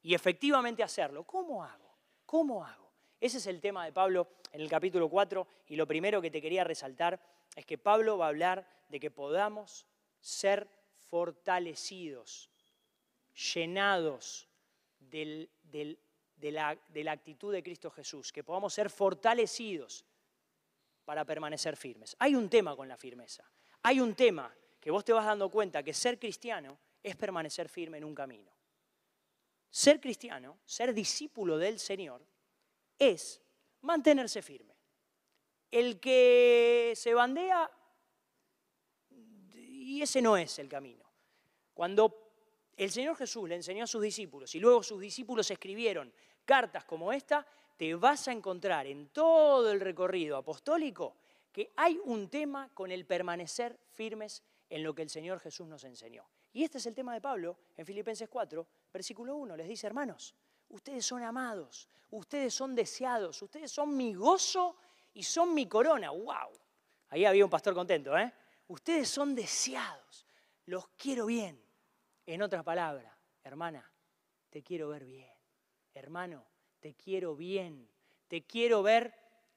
y 0.01 0.15
efectivamente 0.15 0.81
hacerlo. 0.81 1.25
¿Cómo 1.25 1.61
hago? 1.61 1.97
¿Cómo 2.25 2.63
hago? 2.63 2.89
Ese 3.19 3.39
es 3.39 3.47
el 3.47 3.59
tema 3.59 3.83
de 3.83 3.91
Pablo 3.91 4.29
en 4.53 4.61
el 4.61 4.69
capítulo 4.69 5.09
4 5.09 5.45
y 5.67 5.75
lo 5.75 5.85
primero 5.85 6.21
que 6.21 6.31
te 6.31 6.41
quería 6.41 6.63
resaltar 6.63 7.19
es 7.53 7.65
que 7.65 7.77
Pablo 7.77 8.17
va 8.17 8.27
a 8.27 8.29
hablar 8.29 8.65
de 8.87 9.01
que 9.01 9.11
podamos 9.11 9.85
ser 10.21 10.69
fortalecidos, 11.09 12.49
llenados 13.53 14.47
de, 15.13 16.51
la, 16.51 16.77
de 16.87 17.03
la 17.03 17.11
actitud 17.11 17.53
de 17.53 17.61
Cristo 17.61 17.91
Jesús, 17.91 18.31
que 18.31 18.43
podamos 18.43 18.73
ser 18.73 18.89
fortalecidos 18.89 20.05
para 21.05 21.23
permanecer 21.23 21.77
firmes. 21.77 22.15
Hay 22.19 22.35
un 22.35 22.49
tema 22.49 22.75
con 22.75 22.87
la 22.87 22.97
firmeza, 22.97 23.49
hay 23.83 23.99
un 23.99 24.15
tema 24.15 24.53
que 24.79 24.91
vos 24.91 25.05
te 25.05 25.13
vas 25.13 25.25
dando 25.25 25.49
cuenta 25.49 25.83
que 25.83 25.93
ser 25.93 26.19
cristiano 26.19 26.77
es 27.01 27.15
permanecer 27.15 27.69
firme 27.69 27.97
en 27.99 28.05
un 28.05 28.15
camino. 28.15 28.51
Ser 29.69 29.99
cristiano, 29.99 30.59
ser 30.65 30.93
discípulo 30.93 31.57
del 31.57 31.79
Señor, 31.79 32.25
es 32.97 33.41
mantenerse 33.81 34.41
firme. 34.41 34.75
El 35.71 35.99
que 35.99 36.93
se 36.95 37.13
bandea, 37.13 37.69
y 39.09 40.01
ese 40.01 40.21
no 40.21 40.37
es 40.37 40.59
el 40.59 40.69
camino. 40.69 41.03
Cuando 41.73 42.22
el 42.77 42.91
Señor 42.91 43.15
Jesús 43.15 43.47
le 43.47 43.55
enseñó 43.55 43.83
a 43.83 43.87
sus 43.87 44.01
discípulos 44.01 44.53
y 44.55 44.59
luego 44.59 44.83
sus 44.83 44.99
discípulos 44.99 45.49
escribieron 45.51 46.11
cartas 46.45 46.85
como 46.85 47.11
esta, 47.11 47.45
te 47.77 47.95
vas 47.95 48.27
a 48.27 48.31
encontrar 48.31 48.87
en 48.87 49.09
todo 49.09 49.71
el 49.71 49.79
recorrido 49.79 50.37
apostólico 50.37 51.15
que 51.51 51.71
hay 51.75 51.99
un 52.05 52.29
tema 52.29 52.69
con 52.73 52.91
el 52.91 53.05
permanecer 53.05 53.79
firmes 53.91 54.43
en 54.69 54.83
lo 54.83 54.93
que 54.93 55.03
el 55.03 55.09
Señor 55.09 55.39
Jesús 55.39 55.67
nos 55.67 55.83
enseñó. 55.83 56.25
Y 56.51 56.63
este 56.63 56.77
es 56.77 56.85
el 56.85 56.95
tema 56.95 57.13
de 57.13 57.21
Pablo 57.21 57.57
en 57.77 57.85
Filipenses 57.85 58.29
4, 58.29 58.67
versículo 58.91 59.35
1. 59.35 59.55
Les 59.57 59.67
dice, 59.67 59.87
hermanos, 59.87 60.35
Ustedes 60.73 61.05
son 61.05 61.21
amados, 61.21 61.87
ustedes 62.09 62.51
son 62.51 62.73
deseados, 62.73 63.39
ustedes 63.43 63.71
son 63.71 63.95
mi 63.95 64.15
gozo 64.15 64.75
y 65.13 65.21
son 65.21 65.53
mi 65.53 65.67
corona. 65.67 66.09
¡Wow! 66.09 66.49
Ahí 67.09 67.25
había 67.25 67.45
un 67.45 67.51
pastor 67.51 67.75
contento, 67.75 68.17
¿eh? 68.17 68.33
Ustedes 68.69 69.07
son 69.07 69.35
deseados, 69.35 70.25
los 70.65 70.87
quiero 70.97 71.27
bien. 71.27 71.62
En 72.25 72.41
otras 72.41 72.63
palabras, 72.63 73.13
hermana, 73.43 73.91
te 74.49 74.63
quiero 74.63 74.89
ver 74.89 75.03
bien. 75.03 75.31
Hermano, 75.93 76.45
te 76.79 76.93
quiero 76.93 77.35
bien. 77.35 77.89
Te 78.27 78.45
quiero 78.45 78.81
ver 78.81 79.13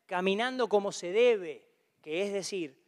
caminando 0.06 0.68
como 0.68 0.92
se 0.92 1.12
debe, 1.12 1.68
que 2.02 2.23
es 2.23 2.32
decir, 2.32 2.82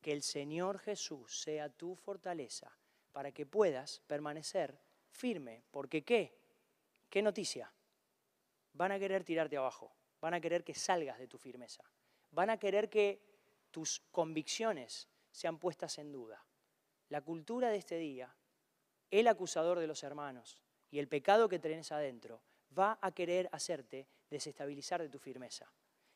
que 0.00 0.12
el 0.12 0.22
Señor 0.22 0.78
Jesús 0.78 1.40
sea 1.40 1.68
tu 1.68 1.96
fortaleza 1.96 2.76
para 3.12 3.32
que 3.32 3.46
puedas 3.46 4.00
permanecer 4.06 4.78
firme. 5.10 5.64
Porque 5.70 6.04
¿qué? 6.04 6.38
¿Qué 7.10 7.22
noticia? 7.22 7.72
Van 8.72 8.92
a 8.92 8.98
querer 8.98 9.24
tirarte 9.24 9.56
abajo, 9.56 9.92
van 10.20 10.34
a 10.34 10.40
querer 10.40 10.62
que 10.62 10.74
salgas 10.74 11.18
de 11.18 11.26
tu 11.26 11.38
firmeza, 11.38 11.82
van 12.30 12.50
a 12.50 12.58
querer 12.58 12.88
que 12.88 13.20
tus 13.70 14.00
convicciones 14.10 15.08
sean 15.30 15.58
puestas 15.58 15.98
en 15.98 16.12
duda. 16.12 16.44
La 17.08 17.20
cultura 17.20 17.70
de 17.70 17.78
este 17.78 17.96
día, 17.96 18.34
el 19.20 19.28
acusador 19.28 19.78
de 19.78 19.86
los 19.86 20.02
hermanos 20.02 20.56
y 20.90 20.98
el 20.98 21.08
pecado 21.08 21.48
que 21.48 21.58
tenés 21.58 21.92
adentro 21.92 22.42
va 22.76 22.98
a 23.00 23.12
querer 23.12 23.48
hacerte 23.52 24.06
desestabilizar 24.30 25.00
de 25.00 25.08
tu 25.08 25.18
firmeza. 25.18 25.72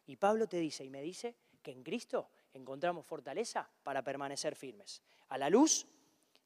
Y 0.07 0.17
Pablo 0.17 0.49
te 0.49 0.59
dice 0.59 0.85
y 0.85 0.91
me 0.91 1.03
dice 1.03 1.37
que 1.63 1.73
en 1.73 1.83
Cristo 1.83 2.31
encontramos 2.53 3.07
fortaleza 3.07 3.71
para 3.83 4.03
permanecer 4.03 4.57
firmes, 4.57 5.03
a 5.29 5.39
la 5.39 5.51
luz 5.51 5.87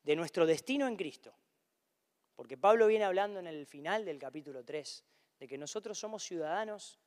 de 0.02 0.16
nuestro 0.16 0.46
destino 0.46 0.86
en 0.86 0.96
Cristo. 0.96 1.34
Porque 2.34 2.58
Pablo 2.58 2.86
viene 2.86 3.04
hablando 3.04 3.40
en 3.40 3.46
el 3.46 3.66
final 3.66 4.04
del 4.04 4.18
capítulo 4.18 4.64
3 4.64 5.04
de 5.38 5.48
que 5.48 5.58
nosotros 5.58 5.98
somos 5.98 6.22
ciudadanos 6.24 6.98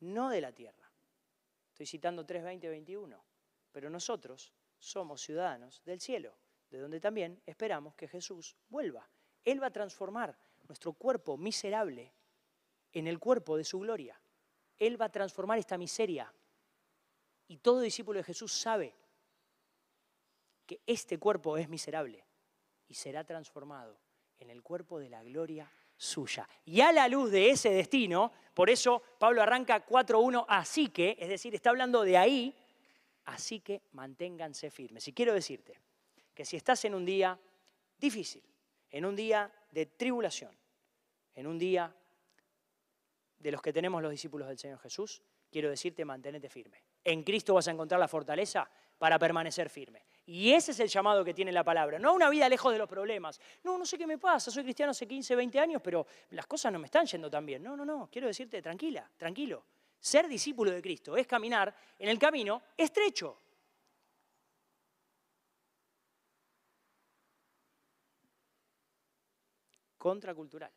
no 0.00 0.30
de 0.30 0.40
la 0.40 0.52
tierra. 0.52 0.90
Estoy 1.68 1.86
citando 1.86 2.24
3, 2.24 2.44
20, 2.44 2.68
21. 2.68 3.24
Pero 3.72 3.90
nosotros 3.90 4.52
somos 4.78 5.20
ciudadanos 5.20 5.82
del 5.84 6.00
cielo, 6.00 6.34
de 6.70 6.78
donde 6.78 7.00
también 7.00 7.40
esperamos 7.46 7.94
que 7.94 8.08
Jesús 8.08 8.56
vuelva. 8.68 9.08
Él 9.44 9.62
va 9.62 9.68
a 9.68 9.72
transformar 9.72 10.36
nuestro 10.66 10.92
cuerpo 10.92 11.36
miserable 11.36 12.12
en 12.92 13.06
el 13.06 13.18
cuerpo 13.18 13.56
de 13.56 13.64
su 13.64 13.78
gloria. 13.78 14.20
Él 14.78 15.00
va 15.00 15.06
a 15.06 15.12
transformar 15.12 15.58
esta 15.58 15.78
miseria. 15.78 16.32
Y 17.48 17.58
todo 17.58 17.80
discípulo 17.80 18.18
de 18.18 18.24
Jesús 18.24 18.52
sabe 18.52 18.94
que 20.66 20.80
este 20.86 21.18
cuerpo 21.18 21.56
es 21.56 21.68
miserable 21.68 22.24
y 22.88 22.94
será 22.94 23.24
transformado 23.24 23.96
en 24.38 24.50
el 24.50 24.62
cuerpo 24.62 24.98
de 24.98 25.08
la 25.08 25.22
gloria 25.22 25.70
suya. 25.96 26.48
Y 26.64 26.80
a 26.80 26.92
la 26.92 27.06
luz 27.08 27.30
de 27.30 27.50
ese 27.50 27.70
destino, 27.70 28.32
por 28.52 28.68
eso 28.68 29.02
Pablo 29.18 29.42
arranca 29.42 29.86
4.1, 29.86 30.44
así 30.48 30.88
que, 30.88 31.16
es 31.18 31.28
decir, 31.28 31.54
está 31.54 31.70
hablando 31.70 32.02
de 32.02 32.16
ahí, 32.18 32.54
así 33.26 33.60
que 33.60 33.82
manténganse 33.92 34.70
firmes. 34.70 35.06
Y 35.06 35.12
quiero 35.12 35.32
decirte 35.32 35.85
que 36.36 36.44
si 36.44 36.56
estás 36.56 36.84
en 36.84 36.94
un 36.94 37.06
día 37.06 37.36
difícil, 37.98 38.44
en 38.90 39.06
un 39.06 39.16
día 39.16 39.50
de 39.70 39.86
tribulación, 39.86 40.54
en 41.34 41.46
un 41.46 41.58
día 41.58 41.92
de 43.38 43.50
los 43.50 43.62
que 43.62 43.72
tenemos 43.72 44.02
los 44.02 44.10
discípulos 44.10 44.46
del 44.46 44.58
Señor 44.58 44.78
Jesús, 44.78 45.22
quiero 45.50 45.70
decirte, 45.70 46.04
manténete 46.04 46.50
firme. 46.50 46.82
En 47.02 47.22
Cristo 47.22 47.54
vas 47.54 47.68
a 47.68 47.70
encontrar 47.70 47.98
la 47.98 48.06
fortaleza 48.06 48.68
para 48.98 49.18
permanecer 49.18 49.70
firme. 49.70 50.04
Y 50.26 50.52
ese 50.52 50.72
es 50.72 50.80
el 50.80 50.88
llamado 50.88 51.24
que 51.24 51.32
tiene 51.32 51.52
la 51.52 51.64
palabra. 51.64 51.98
No 51.98 52.12
una 52.12 52.28
vida 52.28 52.48
lejos 52.50 52.70
de 52.70 52.78
los 52.78 52.88
problemas. 52.88 53.40
No, 53.62 53.78
no 53.78 53.86
sé 53.86 53.96
qué 53.96 54.06
me 54.06 54.18
pasa, 54.18 54.50
soy 54.50 54.62
cristiano 54.62 54.90
hace 54.90 55.06
15, 55.06 55.36
20 55.36 55.58
años, 55.58 55.80
pero 55.82 56.06
las 56.30 56.46
cosas 56.46 56.70
no 56.70 56.78
me 56.78 56.86
están 56.86 57.06
yendo 57.06 57.30
tan 57.30 57.46
bien. 57.46 57.62
No, 57.62 57.76
no, 57.76 57.84
no, 57.86 58.10
quiero 58.12 58.26
decirte, 58.26 58.60
tranquila, 58.60 59.10
tranquilo. 59.16 59.64
Ser 59.98 60.28
discípulo 60.28 60.70
de 60.70 60.82
Cristo 60.82 61.16
es 61.16 61.26
caminar 61.26 61.74
en 61.98 62.10
el 62.10 62.18
camino 62.18 62.62
estrecho. 62.76 63.40
Contracultural. 70.06 70.70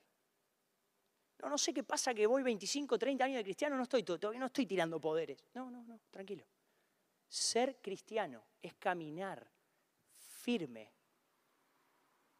No, 1.43 1.49
no 1.49 1.57
sé 1.59 1.71
qué 1.71 1.83
pasa 1.83 2.15
que 2.15 2.25
voy 2.25 2.41
25, 2.41 2.97
30 2.97 3.25
años 3.25 3.37
de 3.37 3.43
cristiano, 3.43 3.77
no 3.77 3.83
estoy, 3.83 4.01
todavía 4.01 4.39
no 4.39 4.47
estoy 4.47 4.65
tirando 4.65 4.99
poderes. 4.99 5.45
No, 5.53 5.69
no, 5.69 5.83
no, 5.83 5.99
tranquilo. 6.09 6.43
Ser 7.27 7.77
cristiano 7.79 8.43
es 8.59 8.73
caminar 8.73 9.47
firme 10.15 10.91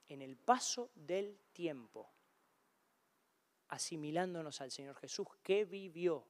en 0.08 0.24
el 0.24 0.36
paso 0.36 0.90
del 0.96 1.38
tiempo, 1.54 2.12
asimilándonos 3.68 4.60
al 4.60 4.72
Señor 4.72 4.96
Jesús, 4.96 5.28
que 5.44 5.66
vivió 5.66 6.26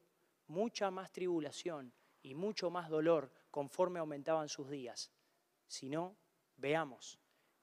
mucha 0.48 0.92
más 0.92 1.10
tribulación 1.14 1.94
y 2.22 2.36
mucho 2.36 2.70
más 2.70 2.90
dolor 2.90 3.32
conforme 3.50 4.00
aumentaban 4.00 4.50
sus 4.50 4.70
días. 4.70 5.10
Si 5.70 5.88
no, 5.88 6.18
veamos 6.58 7.18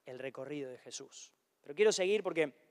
el 0.06 0.18
recorrido 0.18 0.70
de 0.70 0.78
Jesús. 0.78 1.34
Pero 1.60 1.74
quiero 1.74 1.92
seguir 1.92 2.22
porque 2.22 2.65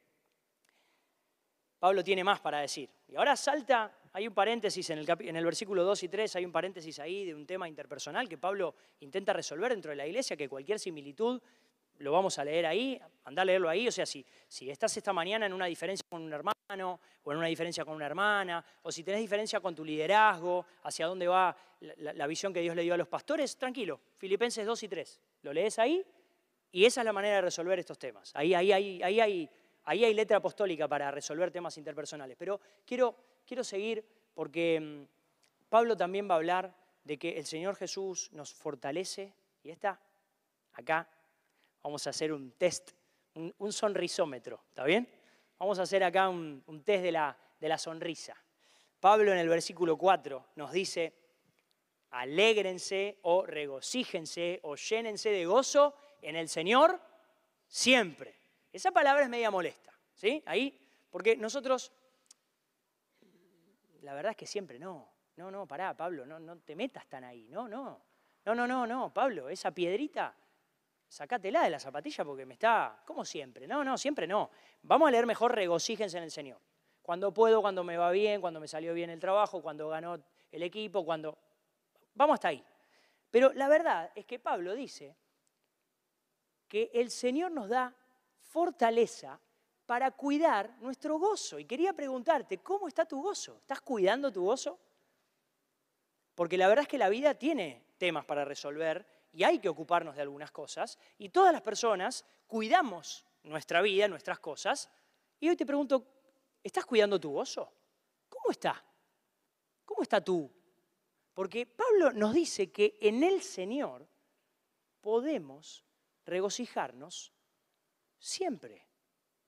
Pablo 1.80 2.04
tiene 2.04 2.24
más 2.24 2.40
para 2.40 2.60
decir. 2.60 2.90
Y 3.08 3.16
ahora 3.16 3.36
salta, 3.36 3.92
hay 4.14 4.28
un 4.28 4.34
paréntesis 4.34 4.90
en 4.90 5.00
el, 5.00 5.46
versículo 5.46 5.84
2 5.84 6.04
y 6.04 6.10
3, 6.10 6.36
hay 6.38 6.46
un 6.46 6.52
paréntesis 6.52 7.00
ahí 7.00 7.26
de 7.26 7.36
un 7.36 7.46
tema 7.46 7.68
interpersonal 7.68 8.28
que 8.30 8.38
Pablo 8.38 8.76
intenta 9.02 9.34
resolver 9.34 9.72
dentro 9.72 9.92
de 9.92 9.98
la 9.98 10.08
iglesia, 10.08 10.36
que 10.38 10.50
cualquier 10.50 10.80
similitud 10.80 11.42
lo 12.00 12.12
vamos 12.12 12.38
a 12.40 12.44
leer 12.44 12.66
ahí, 12.66 13.00
anda 13.24 13.42
a 13.42 13.46
leerlo 13.46 13.70
ahí, 13.70 13.88
o 13.88 13.92
sea, 13.92 14.06
si, 14.06 14.26
estás 14.62 14.98
esta 14.98 15.14
mañana 15.14 15.46
en 15.46 15.54
una 15.54 15.66
diferencia 15.66 16.06
con 16.10 16.24
un 16.24 16.34
hermano 16.34 17.00
o 17.24 17.32
en 17.32 17.38
una 17.38 17.48
diferencia 17.48 17.86
con 17.86 17.96
una 17.96 18.06
hermana, 18.06 18.66
o 18.82 18.92
si 18.92 19.04
tenés 19.04 19.22
diferencia 19.22 19.60
con 19.60 19.76
tu 19.76 19.86
liderazgo, 19.86 20.66
hacia 20.84 21.08
dónde 21.08 21.28
va 21.28 21.56
la, 21.80 22.14
la 22.14 22.28
visión 22.28 22.54
que 22.54 22.62
Dios 22.62 22.76
le 22.76 22.82
dio 22.82 22.94
a 22.94 22.98
los 22.98 23.08
pastores, 23.08 23.56
tranquilo, 23.58 24.02
Filipenses 24.18 24.66
2 24.66 24.84
y 24.84 24.88
3, 24.88 25.22
lo 25.44 25.54
lees 25.54 25.80
ahí 25.80 26.06
y 26.76 26.84
esa 26.84 27.00
es 27.00 27.06
la 27.06 27.14
manera 27.14 27.36
de 27.36 27.42
resolver 27.42 27.80
estos 27.80 27.98
temas. 27.98 28.36
Ahí, 28.36 28.54
ahí, 28.54 28.70
ahí, 28.74 29.02
ahí 29.02 29.22
hay 29.22 29.50
Ahí 29.86 30.04
hay 30.04 30.14
letra 30.14 30.38
apostólica 30.38 30.88
para 30.88 31.12
resolver 31.12 31.52
temas 31.52 31.78
interpersonales. 31.78 32.36
Pero 32.38 32.60
quiero, 32.86 33.16
quiero 33.46 33.64
seguir 33.64 34.04
porque 34.34 34.80
mm, 34.80 35.70
Pablo 35.70 35.96
también 35.96 36.30
va 36.30 36.34
a 36.34 36.38
hablar 36.38 36.76
de 37.04 37.18
que 37.18 37.38
el 37.38 37.46
Señor 37.46 37.76
Jesús 37.76 38.30
nos 38.34 38.54
fortalece. 38.54 39.34
Y 39.64 39.70
está 39.70 40.00
acá, 40.74 41.08
vamos 41.84 42.06
a 42.08 42.10
hacer 42.10 42.34
un 42.34 42.52
test, 42.52 42.92
un, 43.36 43.72
sonrisómetro, 43.72 44.62
¿está 44.70 44.84
bien? 44.84 45.08
Vamos 45.58 45.80
a 45.80 45.84
hacer 45.84 46.04
acá 46.04 46.30
un, 46.30 46.64
test 46.84 47.04
de 47.04 47.12
la, 47.12 47.38
de 47.60 47.70
la 47.70 47.78
sonrisa. 47.78 48.36
Pablo 49.00 49.32
en 49.32 49.38
el 49.38 49.50
versículo 49.50 49.98
4 49.98 50.48
nos 50.56 50.72
dice, 50.72 51.14
alégrense 52.12 53.20
o 53.24 53.46
regocíjense 53.46 54.60
o 54.64 54.76
llénense 54.76 55.30
de 55.30 55.46
gozo 55.46 55.96
en 56.22 56.36
el 56.36 56.50
Señor 56.50 57.00
siempre. 57.68 58.45
Esa 58.76 58.92
palabra 58.92 59.24
es 59.24 59.30
media 59.30 59.50
molesta, 59.50 59.98
¿sí? 60.14 60.44
Ahí, 60.46 60.78
porque 61.10 61.38
nosotros, 61.38 61.94
la 64.02 64.14
verdad 64.14 64.32
es 64.32 64.36
que 64.36 64.46
siempre 64.46 64.78
no. 64.78 65.08
No, 65.38 65.50
no, 65.50 65.66
pará, 65.66 65.96
Pablo, 65.96 66.26
no, 66.26 66.40
no 66.42 66.58
te 66.58 66.76
metas 66.76 67.08
tan 67.08 67.24
ahí. 67.24 67.48
No, 67.48 67.70
no. 67.70 68.02
No, 68.44 68.54
no, 68.54 68.68
no, 68.68 68.86
no, 68.86 69.14
Pablo, 69.14 69.48
esa 69.48 69.72
piedrita, 69.72 70.36
sacátela 71.08 71.64
de 71.64 71.70
la 71.70 71.80
zapatilla 71.80 72.26
porque 72.26 72.46
me 72.46 72.56
está, 72.56 73.02
como 73.06 73.24
siempre. 73.24 73.66
No, 73.66 73.82
no, 73.82 73.98
siempre 73.98 74.28
no. 74.28 74.50
Vamos 74.82 75.08
a 75.08 75.12
leer 75.12 75.26
mejor 75.26 75.56
regocíjense 75.56 76.18
en 76.18 76.26
el 76.26 76.32
Señor. 76.32 76.60
Cuando 77.02 77.34
puedo, 77.34 77.62
cuando 77.62 77.82
me 77.82 77.96
va 77.96 78.12
bien, 78.12 78.42
cuando 78.42 78.60
me 78.60 78.68
salió 78.68 78.94
bien 78.94 79.10
el 79.10 79.22
trabajo, 79.22 79.62
cuando 79.62 79.88
ganó 79.88 80.22
el 80.52 80.64
equipo, 80.64 81.06
cuando... 81.06 81.38
Vamos 82.14 82.34
hasta 82.34 82.50
ahí. 82.50 82.62
Pero 83.32 83.54
la 83.54 83.70
verdad 83.70 84.12
es 84.16 84.26
que 84.26 84.38
Pablo 84.38 84.76
dice 84.76 85.16
que 86.68 86.92
el 86.94 87.10
Señor 87.10 87.52
nos 87.52 87.70
da 87.70 87.96
fortaleza 88.56 89.38
para 89.86 90.12
cuidar 90.12 90.78
nuestro 90.80 91.20
gozo. 91.20 91.60
Y 91.60 91.66
quería 91.66 91.92
preguntarte, 91.92 92.60
¿cómo 92.60 92.88
está 92.88 93.04
tu 93.04 93.22
gozo? 93.22 93.58
¿Estás 93.58 93.82
cuidando 93.82 94.32
tu 94.32 94.46
gozo? 94.46 94.80
Porque 96.34 96.58
la 96.58 96.70
verdad 96.70 96.84
es 96.84 96.88
que 96.88 96.98
la 96.98 97.10
vida 97.10 97.34
tiene 97.34 97.84
temas 97.98 98.24
para 98.24 98.46
resolver 98.46 99.06
y 99.34 99.44
hay 99.44 99.60
que 99.60 99.68
ocuparnos 99.68 100.16
de 100.16 100.22
algunas 100.22 100.52
cosas. 100.52 100.98
Y 101.18 101.28
todas 101.28 101.52
las 101.52 101.62
personas 101.64 102.24
cuidamos 102.48 103.26
nuestra 103.44 103.82
vida, 103.82 104.08
nuestras 104.08 104.40
cosas. 104.40 104.90
Y 105.38 105.50
hoy 105.50 105.58
te 105.58 105.66
pregunto, 105.66 106.08
¿estás 106.64 106.86
cuidando 106.86 107.20
tu 107.20 107.34
gozo? 107.34 107.74
¿Cómo 108.30 108.52
está? 108.52 108.82
¿Cómo 109.84 110.02
está 110.02 110.24
tú? 110.24 110.50
Porque 111.34 111.66
Pablo 111.66 112.14
nos 112.14 112.34
dice 112.34 112.72
que 112.72 112.98
en 113.02 113.22
el 113.22 113.42
Señor 113.42 114.08
podemos 115.02 115.84
regocijarnos 116.26 117.35
Siempre. 118.26 118.84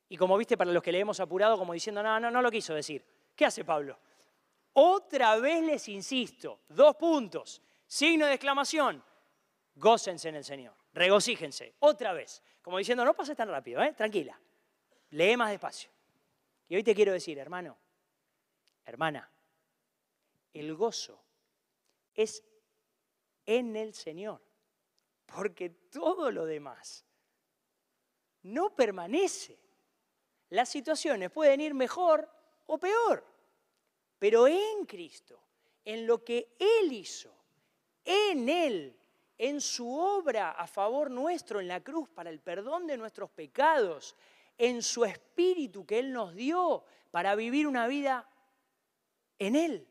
Y 0.07 0.17
como 0.17 0.37
viste, 0.37 0.55
para 0.55 0.71
los 0.71 0.83
que 0.83 0.91
le 0.91 0.99
hemos 0.99 1.19
apurado, 1.19 1.57
como 1.57 1.73
diciendo, 1.73 2.03
no, 2.03 2.19
no, 2.19 2.29
no 2.29 2.43
lo 2.43 2.51
quiso 2.51 2.75
decir. 2.75 3.03
¿Qué 3.35 3.43
hace 3.43 3.65
Pablo? 3.65 3.97
Otra 4.73 5.35
vez 5.37 5.63
les 5.63 5.89
insisto, 5.89 6.59
dos 6.69 6.95
puntos, 6.95 7.59
signo 7.87 8.27
de 8.27 8.33
exclamación, 8.33 9.03
gócense 9.73 10.29
en 10.29 10.35
el 10.35 10.43
Señor, 10.43 10.75
regocíjense, 10.93 11.73
otra 11.79 12.13
vez. 12.13 12.43
Como 12.61 12.77
diciendo, 12.77 13.03
no 13.03 13.15
pases 13.15 13.35
tan 13.35 13.49
rápido, 13.49 13.81
¿eh? 13.81 13.93
tranquila, 13.93 14.39
lee 15.09 15.35
más 15.35 15.49
despacio. 15.49 15.89
Y 16.69 16.75
hoy 16.75 16.83
te 16.83 16.93
quiero 16.93 17.13
decir, 17.13 17.39
hermano, 17.39 17.75
hermana, 18.85 19.27
el 20.53 20.75
gozo 20.75 21.19
es 22.13 22.43
en 23.43 23.75
el 23.75 23.95
Señor, 23.95 24.39
porque 25.25 25.71
todo 25.71 26.29
lo 26.29 26.45
demás 26.45 27.06
no 28.47 28.75
permanece. 28.75 29.57
Las 30.49 30.69
situaciones 30.69 31.31
pueden 31.31 31.61
ir 31.61 31.73
mejor 31.73 32.29
o 32.65 32.77
peor, 32.77 33.25
pero 34.17 34.47
en 34.47 34.85
Cristo, 34.85 35.39
en 35.83 36.07
lo 36.07 36.23
que 36.23 36.55
Él 36.57 36.91
hizo, 36.93 37.33
en 38.05 38.47
Él, 38.49 38.97
en 39.37 39.61
su 39.61 39.91
obra 39.91 40.51
a 40.51 40.65
favor 40.67 41.11
nuestro 41.11 41.59
en 41.59 41.67
la 41.67 41.83
cruz 41.83 42.09
para 42.09 42.29
el 42.29 42.39
perdón 42.39 42.87
de 42.87 42.97
nuestros 42.97 43.29
pecados, 43.29 44.15
en 44.57 44.81
su 44.81 45.05
espíritu 45.05 45.85
que 45.85 45.99
Él 45.99 46.11
nos 46.11 46.33
dio 46.33 46.83
para 47.11 47.35
vivir 47.35 47.67
una 47.67 47.87
vida 47.87 48.27
en 49.37 49.55
Él, 49.55 49.87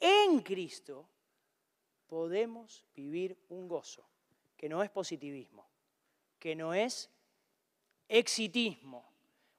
en 0.00 0.40
Cristo, 0.40 1.06
podemos 2.08 2.84
vivir 2.96 3.38
un 3.50 3.68
gozo 3.68 4.04
que 4.56 4.68
no 4.68 4.82
es 4.82 4.90
positivismo, 4.90 5.68
que 6.38 6.56
no 6.56 6.74
es 6.74 7.10
exitismo. 8.12 9.10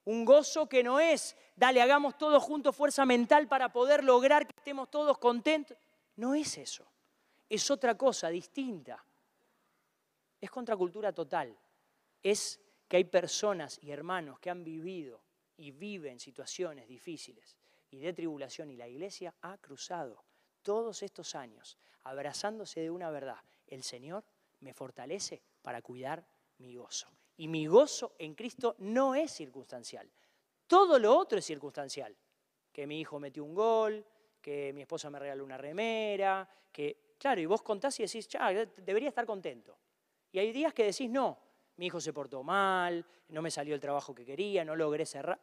Un 0.04 0.24
gozo 0.24 0.68
que 0.68 0.84
no 0.84 1.00
es, 1.00 1.36
dale, 1.56 1.82
hagamos 1.82 2.16
todos 2.16 2.42
juntos 2.42 2.76
fuerza 2.76 3.04
mental 3.04 3.48
para 3.48 3.72
poder 3.72 4.04
lograr 4.04 4.46
que 4.46 4.54
estemos 4.56 4.90
todos 4.90 5.18
contentos. 5.18 5.76
No 6.16 6.34
es 6.34 6.56
eso. 6.58 6.86
Es 7.48 7.70
otra 7.70 7.96
cosa 7.96 8.28
distinta. 8.28 9.04
Es 10.40 10.50
contracultura 10.50 11.12
total. 11.12 11.56
Es 12.22 12.60
que 12.86 12.98
hay 12.98 13.04
personas 13.04 13.78
y 13.82 13.90
hermanos 13.90 14.38
que 14.38 14.50
han 14.50 14.62
vivido 14.62 15.20
y 15.56 15.72
viven 15.72 16.20
situaciones 16.20 16.86
difíciles 16.86 17.56
y 17.90 17.98
de 17.98 18.12
tribulación 18.12 18.70
y 18.70 18.76
la 18.76 18.88
iglesia 18.88 19.34
ha 19.40 19.58
cruzado 19.58 20.22
todos 20.62 21.02
estos 21.02 21.34
años 21.34 21.76
abrazándose 22.04 22.80
de 22.80 22.90
una 22.90 23.10
verdad. 23.10 23.38
El 23.66 23.82
Señor 23.82 24.24
me 24.60 24.74
fortalece 24.74 25.42
para 25.62 25.82
cuidar 25.82 26.24
mi 26.58 26.76
gozo. 26.76 27.08
Y 27.36 27.48
mi 27.48 27.66
gozo 27.66 28.14
en 28.18 28.34
Cristo 28.34 28.76
no 28.78 29.14
es 29.14 29.32
circunstancial. 29.32 30.08
Todo 30.66 30.98
lo 30.98 31.16
otro 31.16 31.38
es 31.38 31.44
circunstancial. 31.44 32.16
Que 32.72 32.86
mi 32.86 33.00
hijo 33.00 33.18
metió 33.18 33.44
un 33.44 33.54
gol, 33.54 34.04
que 34.40 34.72
mi 34.72 34.82
esposa 34.82 35.10
me 35.10 35.18
regaló 35.18 35.44
una 35.44 35.56
remera, 35.56 36.48
que, 36.70 37.14
claro, 37.18 37.40
y 37.40 37.46
vos 37.46 37.62
contás 37.62 37.98
y 38.00 38.04
decís, 38.04 38.28
ya, 38.28 38.50
debería 38.52 39.08
estar 39.08 39.26
contento. 39.26 39.78
Y 40.30 40.38
hay 40.38 40.52
días 40.52 40.74
que 40.74 40.84
decís, 40.84 41.08
no, 41.08 41.38
mi 41.76 41.86
hijo 41.86 42.00
se 42.00 42.12
portó 42.12 42.42
mal, 42.42 43.04
no 43.28 43.42
me 43.42 43.50
salió 43.50 43.74
el 43.74 43.80
trabajo 43.80 44.14
que 44.14 44.24
quería, 44.24 44.64
no 44.64 44.76
logré 44.76 45.06
cerrar. 45.06 45.40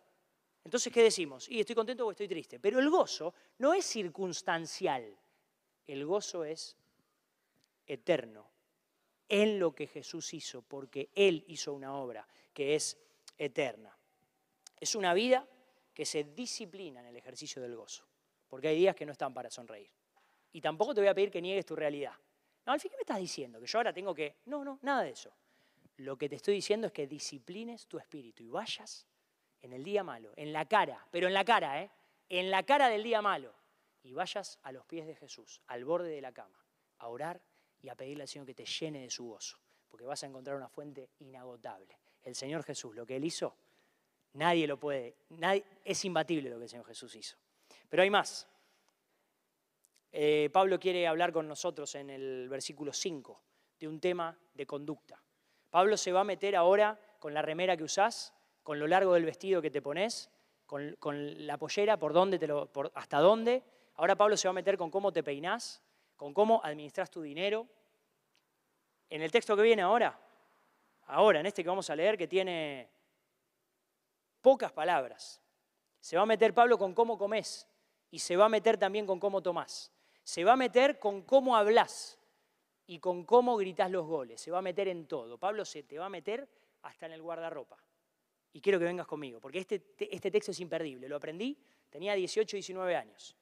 Entonces, 0.64 0.94
¿qué 0.94 1.04
decimos? 1.04 1.50
Y 1.50 1.60
estoy 1.60 1.76
contento 1.76 2.06
o 2.06 2.12
estoy 2.12 2.28
triste. 2.28 2.60
Pero 2.60 2.80
el 2.80 2.90
gozo 2.90 3.34
no 3.58 3.74
es 3.74 3.86
circunstancial. 3.86 5.18
El 5.88 6.06
gozo 6.06 6.44
es 6.44 6.78
eterno 7.88 8.51
en 9.32 9.60
lo 9.60 9.74
que 9.74 9.88
Jesús 9.88 10.34
hizo, 10.34 10.62
porque 10.62 11.10
Él 11.16 11.46
hizo 11.48 11.72
una 11.74 11.96
obra 11.96 12.28
que 12.54 12.76
es 12.76 12.98
eterna. 13.38 13.98
Es 14.78 14.94
una 14.94 15.14
vida 15.14 15.48
que 15.94 16.06
se 16.06 16.26
disciplina 16.26 17.00
en 17.00 17.06
el 17.06 17.16
ejercicio 17.16 17.62
del 17.62 17.78
gozo, 17.78 18.04
porque 18.50 18.68
hay 18.68 18.76
días 18.76 18.94
que 18.94 19.06
no 19.06 19.14
están 19.14 19.34
para 19.34 19.50
sonreír. 19.50 19.90
Y 20.52 20.60
tampoco 20.60 20.94
te 20.94 21.00
voy 21.00 21.08
a 21.08 21.16
pedir 21.16 21.32
que 21.32 21.42
niegues 21.42 21.66
tu 21.66 21.78
realidad. 21.78 22.14
No, 22.66 22.74
al 22.74 22.82
fin, 22.82 22.92
¿qué 22.92 22.98
me 22.98 23.04
estás 23.04 23.20
diciendo? 23.20 23.62
Que 23.62 23.68
yo 23.68 23.80
ahora 23.80 23.94
tengo 23.94 24.14
que... 24.14 24.36
No, 24.48 24.66
no, 24.66 24.80
nada 24.82 25.04
de 25.04 25.12
eso. 25.12 25.32
Lo 25.96 26.18
que 26.18 26.28
te 26.28 26.36
estoy 26.36 26.56
diciendo 26.56 26.88
es 26.88 26.94
que 26.94 27.08
disciplines 27.08 27.88
tu 27.88 27.98
espíritu 27.98 28.44
y 28.44 28.50
vayas 28.50 29.08
en 29.62 29.72
el 29.72 29.82
día 29.82 30.04
malo, 30.04 30.34
en 30.36 30.52
la 30.52 30.66
cara, 30.66 31.08
pero 31.10 31.28
en 31.28 31.34
la 31.34 31.46
cara, 31.46 31.82
¿eh? 31.82 31.90
En 32.28 32.52
la 32.52 32.64
cara 32.64 32.90
del 32.90 33.04
día 33.04 33.22
malo. 33.22 33.54
Y 34.04 34.12
vayas 34.12 34.60
a 34.64 34.74
los 34.74 34.86
pies 34.86 35.08
de 35.08 35.16
Jesús, 35.16 35.62
al 35.68 35.86
borde 35.86 36.10
de 36.10 36.20
la 36.20 36.34
cama, 36.34 36.66
a 36.98 37.08
orar 37.08 37.42
y 37.82 37.90
a 37.90 37.96
pedirle 37.96 38.24
al 38.24 38.28
Señor 38.28 38.46
que 38.46 38.54
te 38.54 38.66
llene 38.66 39.02
de 39.02 39.10
su 39.10 39.26
gozo, 39.26 39.58
porque 39.90 40.06
vas 40.06 40.24
a 40.24 40.28
encontrar 40.28 40.56
una 40.56 40.70
fuente 40.70 41.10
inagotable. 41.20 41.98
El 42.24 42.36
Señor 42.36 42.64
Jesús, 42.64 42.96
lo 42.96 43.06
que 43.06 43.16
Él 43.16 43.26
hizo, 43.26 43.56
nadie 44.34 44.68
lo 44.68 44.78
puede, 44.80 45.16
es 45.84 46.06
imbatible 46.06 46.50
lo 46.50 46.58
que 46.58 46.64
el 46.64 46.70
Señor 46.70 46.86
Jesús 46.86 47.16
hizo. 47.16 47.38
Pero 47.90 48.04
hay 48.04 48.10
más. 48.10 48.48
Eh, 50.12 50.50
Pablo 50.52 50.80
quiere 50.80 51.08
hablar 51.08 51.32
con 51.32 51.48
nosotros 51.48 51.96
en 51.96 52.10
el 52.10 52.50
versículo 52.50 52.92
5 52.94 53.42
de 53.80 53.88
un 53.88 54.00
tema 54.00 54.38
de 54.54 54.66
conducta. 54.66 55.22
Pablo 55.70 55.96
se 55.98 56.12
va 56.12 56.22
a 56.22 56.26
meter 56.26 56.56
ahora 56.56 57.00
con 57.20 57.34
la 57.34 57.42
remera 57.42 57.78
que 57.78 57.84
usás, 57.84 58.34
con 58.64 58.78
lo 58.78 58.88
largo 58.88 59.14
del 59.14 59.26
vestido 59.26 59.62
que 59.62 59.72
te 59.72 59.82
pones, 59.82 60.30
con, 60.66 61.46
la 61.46 61.58
pollera, 61.58 61.98
por 61.98 62.14
dónde 62.14 62.40
te 62.40 62.48
lo, 62.48 62.70
hasta 62.94 63.20
dónde. 63.20 63.64
Ahora 63.96 64.16
Pablo 64.16 64.38
se 64.38 64.48
va 64.48 64.52
a 64.52 64.54
meter 64.54 64.78
con 64.78 64.90
cómo 64.90 65.12
te 65.12 65.24
peinás, 65.24 65.82
con 66.22 66.36
cómo 66.36 66.62
administras 66.64 67.10
tu 67.10 67.20
dinero. 67.24 67.68
En 69.10 69.24
el 69.24 69.32
texto 69.32 69.56
que 69.56 69.64
viene 69.64 69.82
ahora, 69.82 70.16
ahora, 71.08 71.40
en 71.40 71.48
este 71.48 71.64
que 71.64 71.70
vamos 71.70 71.90
a 71.90 71.96
leer, 71.96 72.16
que 72.16 72.28
tiene 72.28 72.92
pocas 74.40 74.72
palabras, 74.72 75.42
se 76.00 76.18
va 76.18 76.22
a 76.22 76.28
meter 76.28 76.54
Pablo 76.54 76.78
con 76.78 76.94
cómo 76.94 77.18
comes 77.18 77.68
y 78.12 78.20
se 78.20 78.38
va 78.38 78.46
a 78.46 78.50
meter 78.50 78.78
también 78.78 79.08
con 79.08 79.20
cómo 79.20 79.42
tomás. 79.42 79.92
Se 80.22 80.44
va 80.44 80.54
a 80.54 80.56
meter 80.56 81.00
con 81.00 81.24
cómo 81.24 81.58
hablas 81.58 82.20
y 82.86 83.00
con 83.00 83.26
cómo 83.26 83.58
gritas 83.58 83.90
los 83.90 84.06
goles. 84.06 84.40
Se 84.40 84.52
va 84.52 84.60
a 84.60 84.62
meter 84.62 84.90
en 84.90 85.08
todo. 85.08 85.40
Pablo 85.40 85.66
se 85.66 85.82
te 85.82 85.98
va 85.98 86.06
a 86.06 86.10
meter 86.10 86.48
hasta 86.84 87.08
en 87.08 87.14
el 87.14 87.24
guardarropa. 87.24 87.84
Y 88.54 88.62
quiero 88.62 88.78
que 88.78 88.86
vengas 88.86 89.08
conmigo, 89.08 89.40
porque 89.40 89.58
este, 89.58 89.82
este 89.98 90.30
texto 90.30 90.52
es 90.52 90.60
imperdible. 90.60 91.10
Lo 91.10 91.16
aprendí, 91.16 91.58
tenía 91.90 92.14
18, 92.14 92.58
19 92.58 92.96
años. 92.96 93.36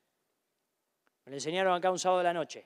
Me 1.29 1.33
lo 1.33 1.37
enseñaron 1.37 1.75
acá 1.75 1.91
un 1.91 1.99
sábado 1.99 2.17
de 2.17 2.23
la 2.23 2.33
noche 2.33 2.65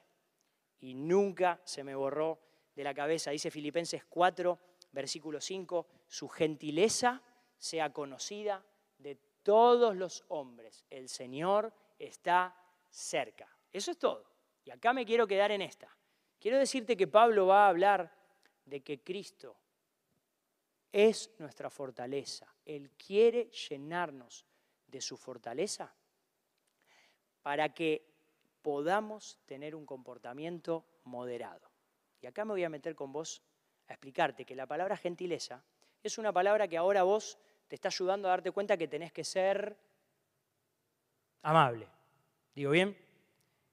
y 0.80 0.94
nunca 0.94 1.60
se 1.66 1.84
me 1.84 1.96
borró 1.96 2.40
de 2.74 2.86
la 2.86 2.94
cabeza. 2.94 3.30
Dice 3.30 3.52
Filipenses 3.52 4.06
4, 4.06 4.58
versículo 4.94 5.42
5, 5.42 5.86
su 6.08 6.30
gentileza 6.30 7.22
sea 7.58 7.92
conocida 7.92 8.64
de 9.00 9.18
todos 9.44 9.98
los 9.98 10.24
hombres. 10.30 10.86
El 10.90 11.10
Señor 11.10 11.74
está 12.00 12.56
cerca. 12.90 13.54
Eso 13.70 13.92
es 13.92 13.98
todo. 13.98 14.24
Y 14.64 14.72
acá 14.72 14.94
me 14.94 15.06
quiero 15.06 15.28
quedar 15.28 15.52
en 15.52 15.62
esta. 15.62 15.94
Quiero 16.40 16.58
decirte 16.58 16.96
que 16.96 17.08
Pablo 17.08 17.48
va 17.48 17.66
a 17.66 17.70
hablar 17.70 18.16
de 18.64 18.80
que 18.80 19.04
Cristo 19.04 19.58
es 20.90 21.32
nuestra 21.38 21.70
fortaleza. 21.70 22.48
Él 22.64 22.92
quiere 22.92 23.50
llenarnos 23.50 24.46
de 24.88 25.02
su 25.02 25.18
fortaleza 25.18 25.94
para 27.42 27.74
que 27.74 28.13
podamos 28.64 29.38
tener 29.46 29.76
un 29.76 29.86
comportamiento 29.86 30.86
moderado. 31.04 31.70
Y 32.22 32.26
acá 32.26 32.46
me 32.46 32.54
voy 32.54 32.64
a 32.64 32.70
meter 32.70 32.96
con 32.96 33.12
vos 33.12 33.44
a 33.88 33.94
explicarte 33.94 34.46
que 34.46 34.56
la 34.56 34.66
palabra 34.66 34.98
gentileza 34.98 35.64
es 36.02 36.18
una 36.18 36.32
palabra 36.32 36.68
que 36.68 36.78
ahora 36.78 37.04
vos 37.04 37.38
te 37.68 37.76
está 37.76 37.90
ayudando 37.90 38.28
a 38.28 38.32
darte 38.32 38.52
cuenta 38.52 38.78
que 38.78 38.88
tenés 38.88 39.12
que 39.12 39.24
ser 39.24 39.78
amable. 41.44 41.88
¿Digo 42.56 42.72
bien? 42.72 42.98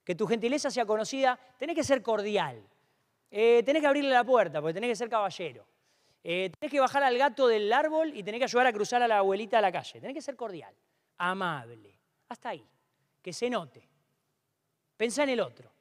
Que 0.05 0.14
tu 0.14 0.26
gentileza 0.26 0.70
sea 0.70 0.85
conocida, 0.85 1.38
tenés 1.57 1.76
que 1.76 1.85
ser 1.85 2.03
cordial. 2.03 2.62
Eh, 3.31 3.62
tenés 3.62 3.81
que 3.81 3.87
abrirle 3.87 4.11
la 4.11 4.24
puerta, 4.24 4.61
porque 4.61 4.74
tenés 4.74 4.90
que 4.90 4.96
ser 4.96 5.09
caballero. 5.09 5.64
Eh, 6.22 6.50
tenés 6.59 6.72
que 6.72 6.81
bajar 6.81 7.03
al 7.05 7.16
gato 7.16 7.46
del 7.46 7.72
árbol 7.72 8.12
y 8.14 8.22
tenés 8.22 8.40
que 8.40 8.44
ayudar 8.44 8.66
a 8.66 8.72
cruzar 8.72 9.03
a 9.03 9.09
la 9.09 9.18
abuelita 9.18 9.59
a 9.59 9.61
la 9.61 9.70
calle. 9.70 10.00
Tenés 10.00 10.14
que 10.14 10.22
ser 10.22 10.37
cordial, 10.37 10.74
amable. 11.16 11.96
Hasta 12.29 12.50
ahí. 12.50 12.66
Que 13.22 13.33
se 13.33 13.48
note. 13.48 13.89
Pensá 15.00 15.22
en 15.22 15.30
el 15.30 15.40
otro. 15.40 15.72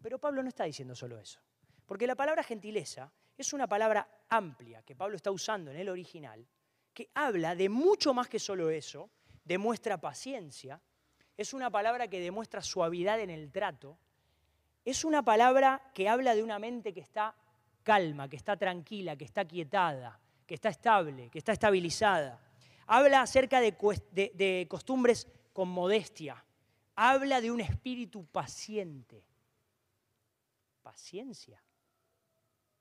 Pero 0.00 0.20
Pablo 0.20 0.40
no 0.40 0.48
está 0.48 0.62
diciendo 0.62 0.94
solo 0.94 1.18
eso. 1.18 1.40
Porque 1.84 2.06
la 2.06 2.14
palabra 2.14 2.44
gentileza 2.44 3.10
es 3.36 3.52
una 3.52 3.66
palabra 3.66 4.08
amplia 4.28 4.84
que 4.84 4.94
Pablo 4.94 5.16
está 5.16 5.32
usando 5.32 5.72
en 5.72 5.76
el 5.78 5.88
original, 5.88 6.46
que 6.94 7.10
habla 7.12 7.56
de 7.56 7.68
mucho 7.68 8.14
más 8.14 8.28
que 8.28 8.38
solo 8.38 8.70
eso, 8.70 9.10
demuestra 9.44 10.00
paciencia, 10.00 10.80
es 11.36 11.54
una 11.54 11.70
palabra 11.70 12.06
que 12.06 12.20
demuestra 12.20 12.62
suavidad 12.62 13.18
en 13.18 13.30
el 13.30 13.50
trato, 13.50 13.98
es 14.84 15.04
una 15.04 15.24
palabra 15.24 15.90
que 15.92 16.08
habla 16.08 16.36
de 16.36 16.44
una 16.44 16.60
mente 16.60 16.94
que 16.94 17.00
está 17.00 17.34
calma, 17.82 18.28
que 18.28 18.36
está 18.36 18.56
tranquila, 18.56 19.16
que 19.16 19.24
está 19.24 19.44
quietada, 19.44 20.20
que 20.46 20.54
está 20.54 20.68
estable, 20.68 21.30
que 21.30 21.38
está 21.38 21.50
estabilizada. 21.50 22.40
Habla 22.86 23.22
acerca 23.22 23.60
de, 23.60 23.72
de 24.12 24.66
costumbres 24.70 25.26
con 25.52 25.68
modestia, 25.68 26.45
habla 26.96 27.40
de 27.40 27.50
un 27.50 27.60
espíritu 27.60 28.24
paciente. 28.26 29.22
Paciencia. 30.82 31.62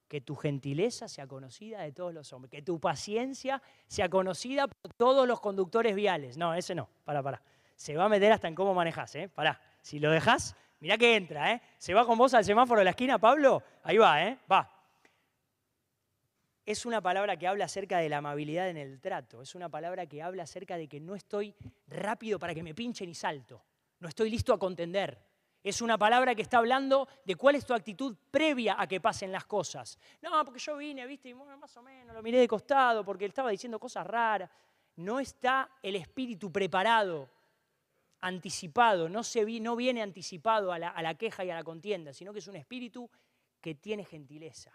Que 0.07 0.21
tu 0.21 0.35
gentileza 0.35 1.07
sea 1.07 1.27
conocida 1.27 1.81
de 1.81 1.91
todos 1.91 2.13
los 2.13 2.31
hombres. 2.31 2.51
Que 2.51 2.61
tu 2.61 2.79
paciencia 2.79 3.61
sea 3.87 4.09
conocida 4.09 4.67
por 4.67 4.93
todos 4.93 5.27
los 5.27 5.41
conductores 5.41 5.95
viales. 5.95 6.37
No, 6.37 6.53
ese 6.53 6.73
no. 6.73 6.89
Para, 7.03 7.21
para. 7.21 7.41
Se 7.75 7.95
va 7.95 8.05
a 8.05 8.09
meter 8.09 8.31
hasta 8.31 8.47
en 8.47 8.55
cómo 8.55 8.73
manejas, 8.73 9.13
¿eh? 9.15 9.27
Pará. 9.27 9.59
Si 9.81 9.99
lo 9.99 10.09
dejas, 10.09 10.55
mirá 10.79 10.97
que 10.97 11.15
entra, 11.15 11.51
¿eh? 11.51 11.61
Se 11.77 11.93
va 11.93 12.05
con 12.05 12.17
vos 12.17 12.33
al 12.33 12.45
semáforo 12.45 12.79
de 12.79 12.85
la 12.85 12.91
esquina, 12.91 13.19
Pablo. 13.19 13.61
Ahí 13.83 13.97
va, 13.97 14.23
¿eh? 14.23 14.39
Va. 14.49 14.71
Es 16.65 16.85
una 16.85 17.01
palabra 17.01 17.37
que 17.37 17.47
habla 17.47 17.65
acerca 17.65 17.97
de 17.97 18.09
la 18.09 18.17
amabilidad 18.17 18.69
en 18.69 18.77
el 18.77 18.99
trato. 19.01 19.41
Es 19.41 19.53
una 19.53 19.69
palabra 19.69 20.05
que 20.05 20.23
habla 20.23 20.43
acerca 20.43 20.77
de 20.77 20.87
que 20.87 20.99
no 20.99 21.15
estoy 21.15 21.53
rápido 21.87 22.39
para 22.39 22.55
que 22.55 22.63
me 22.63 22.73
pinchen 22.73 23.09
y 23.09 23.13
salto 23.13 23.61
no 24.05 24.09
estoy 24.09 24.29
listo 24.29 24.53
a 24.53 24.59
contender. 24.59 25.19
Es 25.63 25.81
una 25.81 25.97
palabra 25.97 26.35
que 26.35 26.43
está 26.43 26.59
hablando 26.59 27.07
de 27.25 27.35
cuál 27.35 27.55
es 27.55 27.65
tu 27.65 27.73
actitud 27.73 28.15
previa 28.29 28.79
a 28.79 28.85
que 28.85 29.01
pasen 29.01 29.31
las 29.31 29.45
cosas. 29.45 29.97
No, 30.21 30.45
porque 30.45 30.59
yo 30.59 30.77
vine, 30.77 31.07
viste, 31.07 31.29
y 31.29 31.33
más 31.33 31.75
o 31.75 31.81
menos 31.81 32.13
lo 32.13 32.21
miré 32.21 32.37
de 32.37 32.47
costado 32.47 33.03
porque 33.03 33.25
él 33.25 33.29
estaba 33.29 33.49
diciendo 33.49 33.79
cosas 33.79 34.05
raras. 34.05 34.47
No 34.97 35.19
está 35.19 35.71
el 35.81 35.95
espíritu 35.95 36.51
preparado, 36.51 37.27
anticipado, 38.21 39.09
no, 39.09 39.23
se 39.23 39.43
no 39.59 39.75
viene 39.75 40.03
anticipado 40.03 40.71
a 40.71 40.77
la, 40.77 40.89
a 40.89 41.01
la 41.01 41.15
queja 41.15 41.43
y 41.43 41.49
a 41.49 41.55
la 41.55 41.63
contienda, 41.63 42.13
sino 42.13 42.31
que 42.31 42.39
es 42.39 42.47
un 42.47 42.57
espíritu 42.57 43.09
que 43.59 43.73
tiene 43.73 44.05
gentileza, 44.05 44.71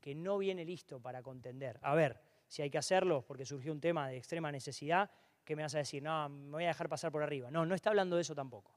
que 0.00 0.14
no 0.14 0.38
viene 0.38 0.64
listo 0.64 1.02
para 1.02 1.22
contender. 1.22 1.78
A 1.82 1.94
ver, 1.94 2.18
si 2.48 2.62
hay 2.62 2.70
que 2.70 2.78
hacerlo, 2.78 3.26
porque 3.26 3.44
surgió 3.44 3.72
un 3.72 3.80
tema 3.80 4.08
de 4.08 4.16
extrema 4.16 4.50
necesidad, 4.50 5.10
¿qué 5.44 5.54
me 5.54 5.62
vas 5.62 5.74
a 5.74 5.78
decir? 5.78 6.02
No, 6.02 6.28
me 6.28 6.50
voy 6.50 6.64
a 6.64 6.68
dejar 6.68 6.88
pasar 6.88 7.12
por 7.12 7.22
arriba. 7.22 7.50
No, 7.50 7.64
no 7.66 7.74
está 7.74 7.90
hablando 7.90 8.16
de 8.16 8.22
eso 8.22 8.34
tampoco. 8.34 8.72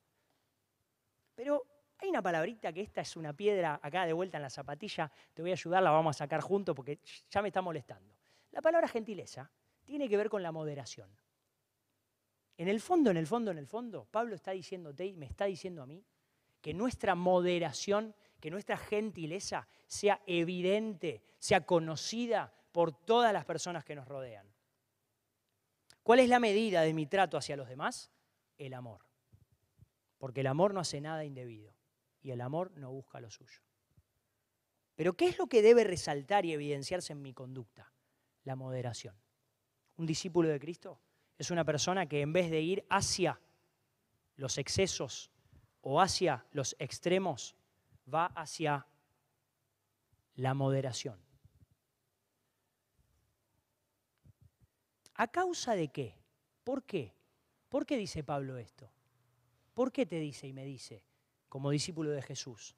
Pero 1.36 1.64
hay 2.00 2.10
una 2.10 2.22
palabrita 2.22 2.72
que 2.72 2.82
esta 2.82 3.02
es 3.02 3.16
una 3.16 3.34
piedra 3.34 3.80
acá 3.82 4.06
de 4.06 4.14
vuelta 4.14 4.38
en 4.38 4.44
la 4.44 4.50
zapatilla, 4.50 5.12
te 5.34 5.42
voy 5.42 5.52
a 5.52 5.54
ayudar, 5.54 5.82
la 5.82 5.92
vamos 5.92 6.16
a 6.16 6.20
sacar 6.20 6.42
juntos 6.42 6.76
porque 6.76 7.00
ya 7.30 7.42
me 7.42 7.48
está 7.48 7.62
molestando. 7.62 8.16
La 8.52 8.62
palabra 8.62 8.88
gentileza 8.88 9.52
tiene 9.84 10.08
que 10.10 10.18
ver 10.18 10.30
con 10.30 10.44
la 10.44 10.52
moderación. 10.52 11.10
En 12.58 12.68
el 12.68 12.82
fondo, 12.82 13.12
en 13.12 13.18
el 13.18 13.28
fondo, 13.28 13.52
en 13.52 13.58
el 13.58 13.68
fondo, 13.68 14.06
Pablo 14.06 14.36
está 14.36 14.52
diciendo, 14.52 14.94
me 15.16 15.26
está 15.26 15.46
diciendo 15.46 15.84
a 15.84 15.86
mí 15.86 16.04
que 16.60 16.74
nuestra 16.74 17.14
moderación, 17.14 18.16
que 18.40 18.50
nuestra 18.50 18.78
gentileza 18.78 19.68
sea 19.86 20.22
evidente, 20.26 21.24
sea 21.38 21.66
conocida 21.66 22.52
por 22.72 22.92
todas 22.92 23.32
las 23.32 23.46
personas 23.46 23.86
que 23.86 23.96
nos 23.96 24.08
rodean. 24.08 24.48
¿Cuál 26.08 26.22
es 26.22 26.30
la 26.30 26.40
medida 26.40 26.84
de 26.84 26.94
mi 26.94 27.06
trato 27.06 27.36
hacia 27.36 27.58
los 27.58 27.68
demás? 27.68 28.10
El 28.58 28.74
amor. 28.76 29.02
Porque 30.18 30.40
el 30.40 30.48
amor 30.48 30.74
no 30.74 30.80
hace 30.80 31.02
nada 31.02 31.26
indebido 31.26 31.76
y 32.22 32.32
el 32.32 32.40
amor 32.40 32.72
no 32.78 32.90
busca 32.94 33.20
lo 33.20 33.30
suyo. 33.30 33.60
Pero 34.96 35.18
¿qué 35.18 35.28
es 35.28 35.38
lo 35.38 35.48
que 35.48 35.62
debe 35.62 35.84
resaltar 35.84 36.46
y 36.46 36.54
evidenciarse 36.54 37.12
en 37.12 37.22
mi 37.22 37.34
conducta? 37.34 37.92
La 38.46 38.56
moderación. 38.56 39.18
Un 39.98 40.06
discípulo 40.06 40.48
de 40.48 40.62
Cristo 40.62 41.02
es 41.38 41.52
una 41.52 41.66
persona 41.66 42.06
que 42.06 42.22
en 42.22 42.32
vez 42.32 42.50
de 42.52 42.62
ir 42.62 42.86
hacia 42.90 43.42
los 44.38 44.58
excesos 44.58 45.30
o 45.82 46.00
hacia 46.00 46.46
los 46.52 46.78
extremos, 46.80 47.58
va 48.08 48.28
hacia 48.28 48.88
la 50.36 50.54
moderación. 50.54 51.27
¿A 55.18 55.28
causa 55.28 55.76
de 55.76 55.88
qué? 55.88 56.16
¿Por 56.64 56.84
qué? 56.84 57.14
¿Por 57.70 57.86
qué 57.86 57.98
dice 57.98 58.24
Pablo 58.24 58.58
esto? 58.58 58.90
¿Por 59.74 59.92
qué 59.92 60.06
te 60.06 60.20
dice 60.20 60.48
y 60.48 60.54
me 60.54 60.64
dice, 60.64 61.04
como 61.50 61.72
discípulo 61.72 62.12
de 62.12 62.22
Jesús, 62.22 62.76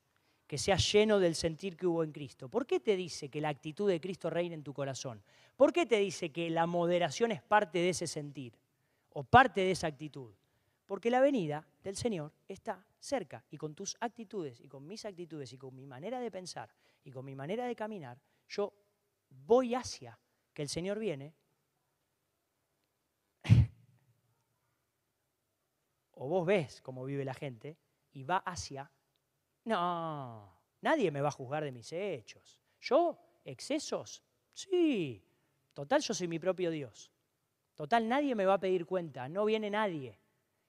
que 0.48 0.58
seas 0.58 0.92
lleno 0.92 1.20
del 1.20 1.36
sentir 1.36 1.76
que 1.76 1.86
hubo 1.86 2.04
en 2.04 2.14
Cristo? 2.14 2.50
¿Por 2.50 2.66
qué 2.66 2.80
te 2.80 2.96
dice 2.96 3.30
que 3.30 3.42
la 3.42 3.50
actitud 3.50 3.90
de 3.90 4.00
Cristo 4.00 4.30
reina 4.30 4.56
en 4.56 4.64
tu 4.64 4.74
corazón? 4.74 5.22
¿Por 5.58 5.74
qué 5.74 5.86
te 5.86 5.98
dice 5.98 6.32
que 6.32 6.50
la 6.50 6.66
moderación 6.66 7.32
es 7.32 7.42
parte 7.42 7.80
de 7.80 7.90
ese 7.90 8.08
sentir 8.08 8.58
o 9.10 9.24
parte 9.24 9.62
de 9.62 9.72
esa 9.72 9.88
actitud? 9.88 10.34
Porque 10.86 11.12
la 11.12 11.20
venida 11.20 11.68
del 11.84 11.98
Señor 11.98 12.32
está 12.48 12.86
cerca 13.00 13.44
y 13.52 13.58
con 13.58 13.76
tus 13.76 13.98
actitudes 14.00 14.62
y 14.62 14.70
con 14.70 14.88
mis 14.88 15.04
actitudes 15.04 15.52
y 15.52 15.58
con 15.58 15.76
mi 15.76 15.86
manera 15.86 16.22
de 16.22 16.32
pensar 16.32 16.74
y 17.04 17.12
con 17.12 17.26
mi 17.26 17.36
manera 17.36 17.66
de 17.66 17.76
caminar, 17.76 18.18
yo 18.48 18.74
voy 19.30 19.76
hacia 19.76 20.18
que 20.54 20.62
el 20.62 20.70
Señor 20.70 21.00
viene 21.00 21.36
o 26.22 26.28
vos 26.28 26.46
ves 26.46 26.82
cómo 26.82 27.06
vive 27.06 27.24
la 27.24 27.34
gente 27.34 27.78
y 28.12 28.24
va 28.24 28.38
hacia, 28.38 28.92
no, 29.64 30.54
nadie 30.82 31.12
me 31.12 31.22
va 31.22 31.30
a 31.30 31.32
juzgar 31.32 31.64
de 31.64 31.72
mis 31.72 31.94
hechos. 31.94 32.60
¿Yo? 32.82 33.18
¿Excesos? 33.46 34.22
Sí. 34.54 35.24
Total, 35.74 36.02
yo 36.02 36.14
soy 36.14 36.28
mi 36.28 36.38
propio 36.38 36.72
Dios. 36.72 37.10
Total, 37.74 38.06
nadie 38.06 38.36
me 38.36 38.46
va 38.46 38.56
a 38.56 38.60
pedir 38.60 38.86
cuenta, 38.86 39.30
no 39.30 39.46
viene 39.46 39.70
nadie. 39.70 40.20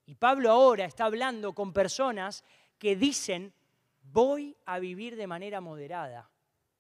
Y 0.06 0.14
Pablo 0.14 0.52
ahora 0.52 0.84
está 0.84 1.06
hablando 1.06 1.52
con 1.52 1.72
personas 1.72 2.44
que 2.78 2.94
dicen, 2.94 3.52
voy 4.02 4.56
a 4.66 4.78
vivir 4.78 5.16
de 5.16 5.26
manera 5.26 5.60
moderada, 5.60 6.30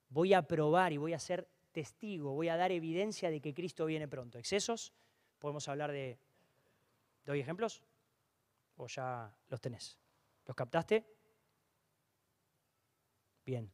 voy 0.08 0.32
a 0.32 0.42
probar 0.42 0.92
y 0.92 0.96
voy 0.96 1.12
a 1.12 1.18
ser 1.18 1.48
testigo, 1.72 2.34
voy 2.34 2.48
a 2.48 2.56
dar 2.56 2.70
evidencia 2.70 3.30
de 3.30 3.40
que 3.40 3.52
Cristo 3.52 3.86
viene 3.86 4.06
pronto. 4.06 4.38
¿Excesos? 4.38 4.92
Podemos 5.40 5.66
hablar 5.68 5.90
de... 5.90 6.20
¿Doy 7.24 7.40
ejemplos? 7.40 7.82
¿O 8.80 8.86
ya 8.86 9.30
los 9.48 9.60
tenés? 9.60 9.98
¿Los 10.46 10.56
captaste? 10.56 11.06
Bien. 13.44 13.70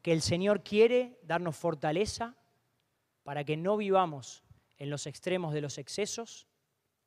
Que 0.00 0.12
el 0.12 0.22
Señor 0.22 0.62
quiere 0.62 1.18
darnos 1.24 1.56
fortaleza 1.56 2.36
para 3.24 3.42
que 3.42 3.56
no 3.56 3.76
vivamos 3.76 4.44
en 4.78 4.90
los 4.90 5.08
extremos 5.08 5.52
de 5.52 5.60
los 5.60 5.76
excesos 5.76 6.46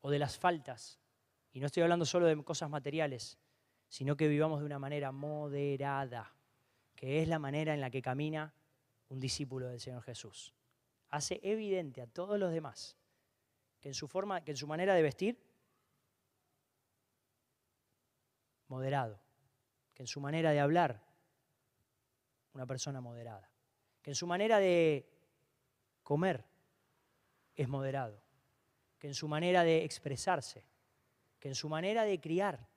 o 0.01 0.09
de 0.09 0.19
las 0.19 0.37
faltas. 0.37 0.99
Y 1.53 1.61
no 1.61 1.67
estoy 1.67 1.83
hablando 1.83 2.05
solo 2.05 2.25
de 2.25 2.43
cosas 2.43 2.69
materiales, 2.69 3.37
sino 3.87 4.17
que 4.17 4.27
vivamos 4.27 4.59
de 4.59 4.65
una 4.65 4.79
manera 4.79 5.13
moderada, 5.13 6.35
que 6.95 7.21
es 7.21 7.29
la 7.29 7.39
manera 7.39 7.73
en 7.73 7.79
la 7.79 7.89
que 7.89 8.01
camina 8.01 8.53
un 9.07 9.21
discípulo 9.21 9.69
del 9.69 9.79
Señor 9.79 10.03
Jesús. 10.03 10.53
Hace 11.07 11.39
evidente 11.43 12.01
a 12.01 12.07
todos 12.07 12.37
los 12.37 12.51
demás 12.51 12.97
que 13.85 13.89
en 13.89 13.93
su 13.93 14.07
forma, 14.07 14.43
que 14.43 14.49
en 14.49 14.57
su 14.57 14.65
manera 14.65 14.95
de 14.95 15.03
vestir, 15.03 15.39
moderado, 18.67 19.21
que 19.93 20.01
en 20.01 20.07
su 20.07 20.19
manera 20.19 20.49
de 20.49 20.59
hablar, 20.59 21.03
una 22.53 22.65
persona 22.65 22.99
moderada, 22.99 23.47
que 24.01 24.09
en 24.09 24.15
su 24.15 24.25
manera 24.25 24.57
de 24.57 25.07
comer 26.01 26.43
es 27.55 27.69
moderado, 27.69 28.23
que 28.97 29.05
en 29.05 29.13
su 29.13 29.27
manera 29.27 29.63
de 29.63 29.83
expresarse, 29.83 30.65
que 31.37 31.49
en 31.49 31.53
su 31.53 31.69
manera 31.69 32.05
de 32.05 32.19
criar, 32.19 32.67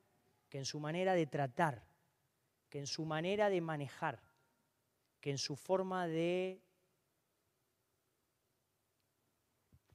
que 0.51 0.59
en 0.59 0.66
su 0.66 0.79
manera 0.79 1.14
de 1.14 1.27
tratar, 1.27 1.87
que 2.68 2.81
en 2.81 2.87
su 2.87 3.07
manera 3.07 3.49
de 3.49 3.62
manejar, 3.62 4.21
que 5.23 5.31
en 5.31 5.38
su 5.38 5.57
forma 5.57 6.07
de... 6.07 6.61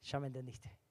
Ya 0.02 0.20
me 0.20 0.26
entendiste 0.26 0.83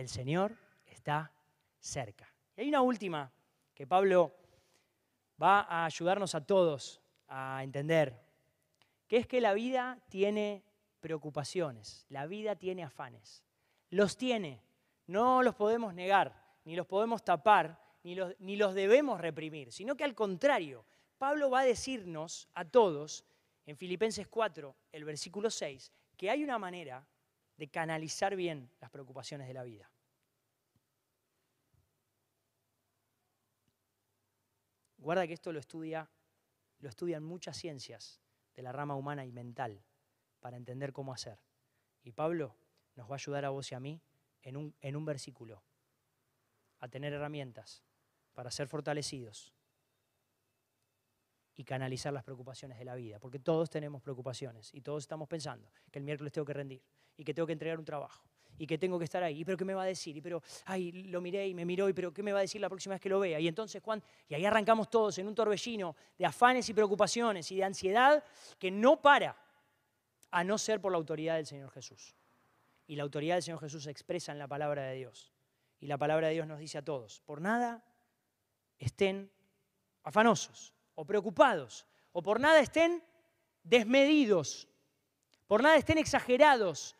el 0.00 0.08
Señor 0.08 0.56
está 0.86 1.32
cerca. 1.78 2.32
Y 2.56 2.62
hay 2.62 2.68
una 2.68 2.82
última 2.82 3.32
que 3.74 3.86
Pablo 3.86 4.34
va 5.40 5.60
a 5.60 5.84
ayudarnos 5.84 6.34
a 6.34 6.44
todos 6.44 7.00
a 7.28 7.62
entender, 7.62 8.20
que 9.06 9.18
es 9.18 9.26
que 9.26 9.40
la 9.40 9.54
vida 9.54 9.98
tiene 10.08 10.64
preocupaciones, 11.00 12.06
la 12.08 12.26
vida 12.26 12.56
tiene 12.56 12.82
afanes. 12.82 13.44
Los 13.90 14.16
tiene, 14.16 14.62
no 15.06 15.42
los 15.42 15.54
podemos 15.54 15.94
negar, 15.94 16.34
ni 16.64 16.76
los 16.76 16.86
podemos 16.86 17.24
tapar, 17.24 17.80
ni 18.02 18.14
los, 18.14 18.34
ni 18.38 18.56
los 18.56 18.74
debemos 18.74 19.20
reprimir, 19.20 19.72
sino 19.72 19.96
que 19.96 20.04
al 20.04 20.14
contrario, 20.14 20.84
Pablo 21.18 21.50
va 21.50 21.60
a 21.60 21.64
decirnos 21.64 22.48
a 22.54 22.64
todos 22.64 23.24
en 23.66 23.76
Filipenses 23.76 24.26
4, 24.28 24.74
el 24.92 25.04
versículo 25.04 25.50
6, 25.50 25.92
que 26.16 26.30
hay 26.30 26.42
una 26.42 26.58
manera 26.58 27.06
de 27.60 27.68
canalizar 27.68 28.36
bien 28.36 28.70
las 28.80 28.88
preocupaciones 28.88 29.46
de 29.46 29.52
la 29.52 29.62
vida. 29.64 29.92
Guarda 34.96 35.26
que 35.26 35.34
esto 35.34 35.52
lo 35.52 35.58
estudia, 35.58 36.10
lo 36.78 36.88
estudian 36.88 37.22
muchas 37.22 37.58
ciencias 37.58 38.22
de 38.54 38.62
la 38.62 38.72
rama 38.72 38.94
humana 38.94 39.26
y 39.26 39.32
mental 39.32 39.84
para 40.40 40.56
entender 40.56 40.94
cómo 40.94 41.12
hacer. 41.12 41.38
Y 42.02 42.12
Pablo 42.12 42.56
nos 42.94 43.10
va 43.10 43.16
a 43.16 43.16
ayudar 43.16 43.44
a 43.44 43.50
vos 43.50 43.70
y 43.70 43.74
a 43.74 43.80
mí 43.80 44.00
en 44.40 44.56
un, 44.56 44.74
en 44.80 44.96
un 44.96 45.04
versículo 45.04 45.62
a 46.78 46.88
tener 46.88 47.12
herramientas 47.12 47.84
para 48.32 48.50
ser 48.50 48.68
fortalecidos 48.68 49.52
y 51.56 51.64
canalizar 51.64 52.14
las 52.14 52.24
preocupaciones 52.24 52.78
de 52.78 52.86
la 52.86 52.94
vida, 52.94 53.18
porque 53.18 53.38
todos 53.38 53.68
tenemos 53.68 54.00
preocupaciones 54.00 54.72
y 54.72 54.80
todos 54.80 55.04
estamos 55.04 55.28
pensando 55.28 55.70
que 55.90 55.98
el 55.98 56.06
miércoles 56.06 56.32
tengo 56.32 56.46
que 56.46 56.54
rendir 56.54 56.82
y 57.20 57.24
que 57.24 57.34
tengo 57.34 57.46
que 57.46 57.52
entregar 57.52 57.78
un 57.78 57.84
trabajo 57.84 58.24
y 58.56 58.66
que 58.66 58.78
tengo 58.78 58.98
que 58.98 59.04
estar 59.04 59.22
ahí. 59.22 59.40
¿Y 59.40 59.44
pero 59.44 59.58
qué 59.58 59.64
me 59.66 59.74
va 59.74 59.82
a 59.82 59.86
decir? 59.86 60.16
Y 60.16 60.22
pero, 60.22 60.42
ay, 60.64 60.90
lo 61.04 61.20
miré 61.20 61.46
y 61.48 61.54
me 61.54 61.66
miró, 61.66 61.86
y 61.88 61.92
pero 61.92 62.14
qué 62.14 62.22
me 62.22 62.32
va 62.32 62.38
a 62.38 62.42
decir 62.42 62.60
la 62.62 62.68
próxima 62.70 62.94
vez 62.94 63.00
que 63.02 63.10
lo 63.10 63.20
vea? 63.20 63.38
Y 63.38 63.46
entonces, 63.46 63.82
Juan, 63.82 64.02
y 64.26 64.34
ahí 64.34 64.44
arrancamos 64.46 64.88
todos 64.88 65.18
en 65.18 65.28
un 65.28 65.34
torbellino 65.34 65.94
de 66.18 66.24
afanes 66.24 66.66
y 66.70 66.74
preocupaciones 66.74 67.50
y 67.52 67.56
de 67.56 67.64
ansiedad 67.64 68.24
que 68.58 68.70
no 68.70 69.00
para, 69.00 69.36
a 70.30 70.44
no 70.44 70.56
ser 70.56 70.80
por 70.80 70.92
la 70.92 70.98
autoridad 70.98 71.36
del 71.36 71.46
Señor 71.46 71.70
Jesús. 71.70 72.14
Y 72.86 72.96
la 72.96 73.02
autoridad 73.02 73.36
del 73.36 73.42
Señor 73.42 73.60
Jesús 73.60 73.84
se 73.84 73.90
expresa 73.90 74.32
en 74.32 74.38
la 74.38 74.48
palabra 74.48 74.84
de 74.84 74.94
Dios. 74.94 75.32
Y 75.78 75.86
la 75.86 75.98
palabra 75.98 76.28
de 76.28 76.34
Dios 76.34 76.46
nos 76.46 76.58
dice 76.58 76.78
a 76.78 76.82
todos, 76.82 77.20
por 77.20 77.40
nada 77.40 77.84
estén 78.78 79.30
afanosos 80.02 80.74
o 80.94 81.04
preocupados, 81.04 81.86
o 82.12 82.22
por 82.22 82.40
nada 82.40 82.60
estén 82.60 83.02
desmedidos, 83.62 84.68
por 85.46 85.62
nada 85.62 85.76
estén 85.76 85.98
exagerados, 85.98 86.96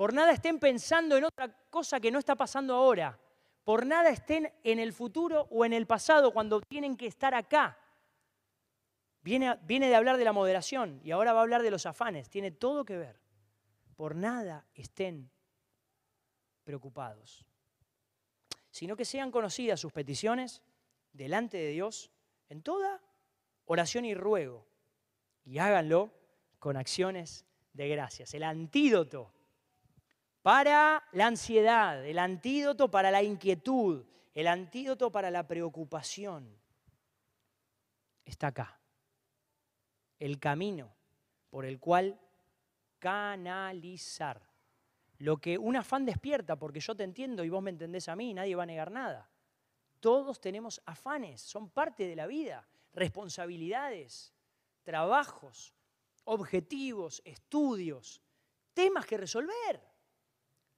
por 0.00 0.14
nada 0.14 0.32
estén 0.32 0.58
pensando 0.58 1.18
en 1.18 1.24
otra 1.24 1.54
cosa 1.68 2.00
que 2.00 2.10
no 2.10 2.18
está 2.18 2.34
pasando 2.34 2.72
ahora, 2.72 3.20
por 3.64 3.84
nada 3.84 4.08
estén 4.08 4.50
en 4.64 4.78
el 4.78 4.94
futuro 4.94 5.46
o 5.50 5.62
en 5.66 5.74
el 5.74 5.86
pasado 5.86 6.32
cuando 6.32 6.62
tienen 6.62 6.96
que 6.96 7.06
estar 7.06 7.34
acá. 7.34 7.78
Viene, 9.20 9.58
de 9.58 9.94
hablar 9.94 10.16
de 10.16 10.24
la 10.24 10.32
moderación 10.32 11.02
y 11.04 11.10
ahora 11.10 11.34
va 11.34 11.40
a 11.40 11.42
hablar 11.42 11.60
de 11.60 11.70
los 11.70 11.84
afanes, 11.84 12.30
tiene 12.30 12.50
todo 12.50 12.86
que 12.86 12.96
ver. 12.96 13.20
Por 13.94 14.16
nada 14.16 14.66
estén 14.72 15.30
preocupados, 16.64 17.44
sino 18.70 18.96
que 18.96 19.04
sean 19.04 19.30
conocidas 19.30 19.80
sus 19.80 19.92
peticiones 19.92 20.62
delante 21.12 21.58
de 21.58 21.72
Dios 21.72 22.10
en 22.48 22.62
toda 22.62 23.02
oración 23.66 24.06
y 24.06 24.14
ruego. 24.14 24.66
Y 25.44 25.58
háganlo 25.58 26.10
con 26.58 26.78
acciones 26.78 27.44
de 27.74 27.86
gracias. 27.90 28.32
El 28.32 28.44
antídoto 28.44 29.34
para 30.42 31.04
la 31.12 31.26
ansiedad, 31.26 32.04
el 32.04 32.18
antídoto 32.18 32.90
para 32.90 33.10
la 33.10 33.22
inquietud, 33.22 34.04
el 34.34 34.46
antídoto 34.46 35.10
para 35.10 35.30
la 35.30 35.46
preocupación 35.46 36.56
está 38.24 38.48
acá. 38.48 38.80
El 40.18 40.38
camino 40.38 40.94
por 41.50 41.64
el 41.64 41.78
cual 41.78 42.18
canalizar 42.98 44.40
lo 45.18 45.36
que 45.38 45.58
un 45.58 45.76
afán 45.76 46.06
despierta, 46.06 46.56
porque 46.56 46.80
yo 46.80 46.94
te 46.94 47.04
entiendo 47.04 47.44
y 47.44 47.50
vos 47.50 47.62
me 47.62 47.70
entendés 47.70 48.08
a 48.08 48.16
mí, 48.16 48.32
nadie 48.32 48.56
va 48.56 48.62
a 48.62 48.66
negar 48.66 48.90
nada. 48.90 49.28
Todos 50.00 50.40
tenemos 50.40 50.80
afanes, 50.86 51.42
son 51.42 51.68
parte 51.68 52.06
de 52.06 52.16
la 52.16 52.26
vida 52.26 52.66
responsabilidades, 52.92 54.34
trabajos, 54.82 55.74
objetivos, 56.24 57.22
estudios, 57.24 58.20
temas 58.74 59.06
que 59.06 59.16
resolver. 59.16 59.89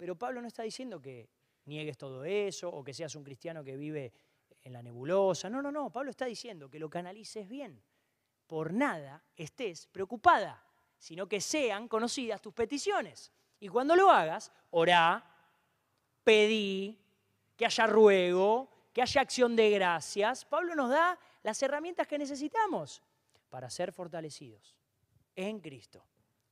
Pero 0.02 0.16
Pablo 0.16 0.42
no 0.42 0.48
está 0.48 0.64
diciendo 0.64 1.00
que 1.00 1.28
niegues 1.66 1.96
todo 1.96 2.24
eso 2.24 2.68
o 2.68 2.82
que 2.82 2.92
seas 2.92 3.14
un 3.14 3.22
cristiano 3.22 3.62
que 3.62 3.76
vive 3.76 4.12
en 4.60 4.72
la 4.72 4.82
nebulosa. 4.82 5.48
No, 5.48 5.62
no, 5.62 5.70
no. 5.70 5.92
Pablo 5.92 6.10
está 6.10 6.24
diciendo 6.24 6.68
que 6.68 6.80
lo 6.80 6.90
canalices 6.90 7.48
bien. 7.48 7.80
Por 8.48 8.72
nada 8.72 9.22
estés 9.36 9.86
preocupada, 9.86 10.60
sino 10.98 11.28
que 11.28 11.40
sean 11.40 11.86
conocidas 11.86 12.42
tus 12.42 12.52
peticiones. 12.52 13.30
Y 13.60 13.68
cuando 13.68 13.94
lo 13.94 14.10
hagas, 14.10 14.50
orá, 14.70 15.24
pedí, 16.24 16.98
que 17.56 17.66
haya 17.66 17.86
ruego, 17.86 18.88
que 18.92 19.02
haya 19.02 19.20
acción 19.20 19.54
de 19.54 19.70
gracias. 19.70 20.44
Pablo 20.44 20.74
nos 20.74 20.90
da 20.90 21.16
las 21.44 21.62
herramientas 21.62 22.08
que 22.08 22.18
necesitamos 22.18 23.04
para 23.48 23.70
ser 23.70 23.92
fortalecidos 23.92 24.76
en 25.36 25.60
Cristo. 25.60 26.04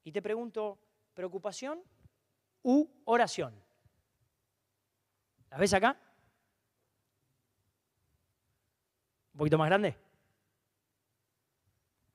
Y 0.05 0.13
te 0.13 0.23
pregunto, 0.23 0.79
¿preocupación 1.15 1.83
u 2.62 2.87
oración? 3.05 3.55
¿La 5.51 5.59
ves 5.59 5.75
acá? 5.75 5.99
¿Un 9.33 9.38
poquito 9.38 9.59
más 9.59 9.68
grande? 9.68 9.96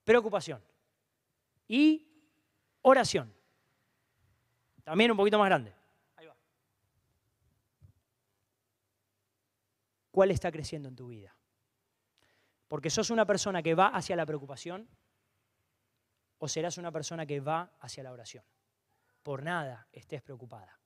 Preocupación. 0.04 0.64
Y 1.68 2.08
oración. 2.82 3.34
También 4.84 5.12
un 5.12 5.18
poquito 5.18 5.40
más 5.40 5.48
grande. 5.48 5.74
Ahí 6.16 6.28
va. 6.28 6.36
¿Cuál 10.12 10.32
está 10.32 10.52
creciendo 10.52 10.88
en 10.88 10.96
tu 10.96 11.08
vida? 11.08 11.36
Porque 12.68 12.90
sos 12.90 13.10
una 13.10 13.26
persona 13.26 13.64
que 13.64 13.74
va 13.74 13.88
hacia 13.88 14.16
la 14.16 14.26
preocupación 14.26 14.88
o 16.38 16.48
serás 16.48 16.78
una 16.78 16.92
persona 16.92 17.26
que 17.26 17.40
va 17.40 17.72
hacia 17.80 18.04
la 18.04 18.12
oración. 18.12 18.44
Por 19.26 19.42
nada 19.42 19.88
estés 19.92 20.22
preocupada, 20.22 20.80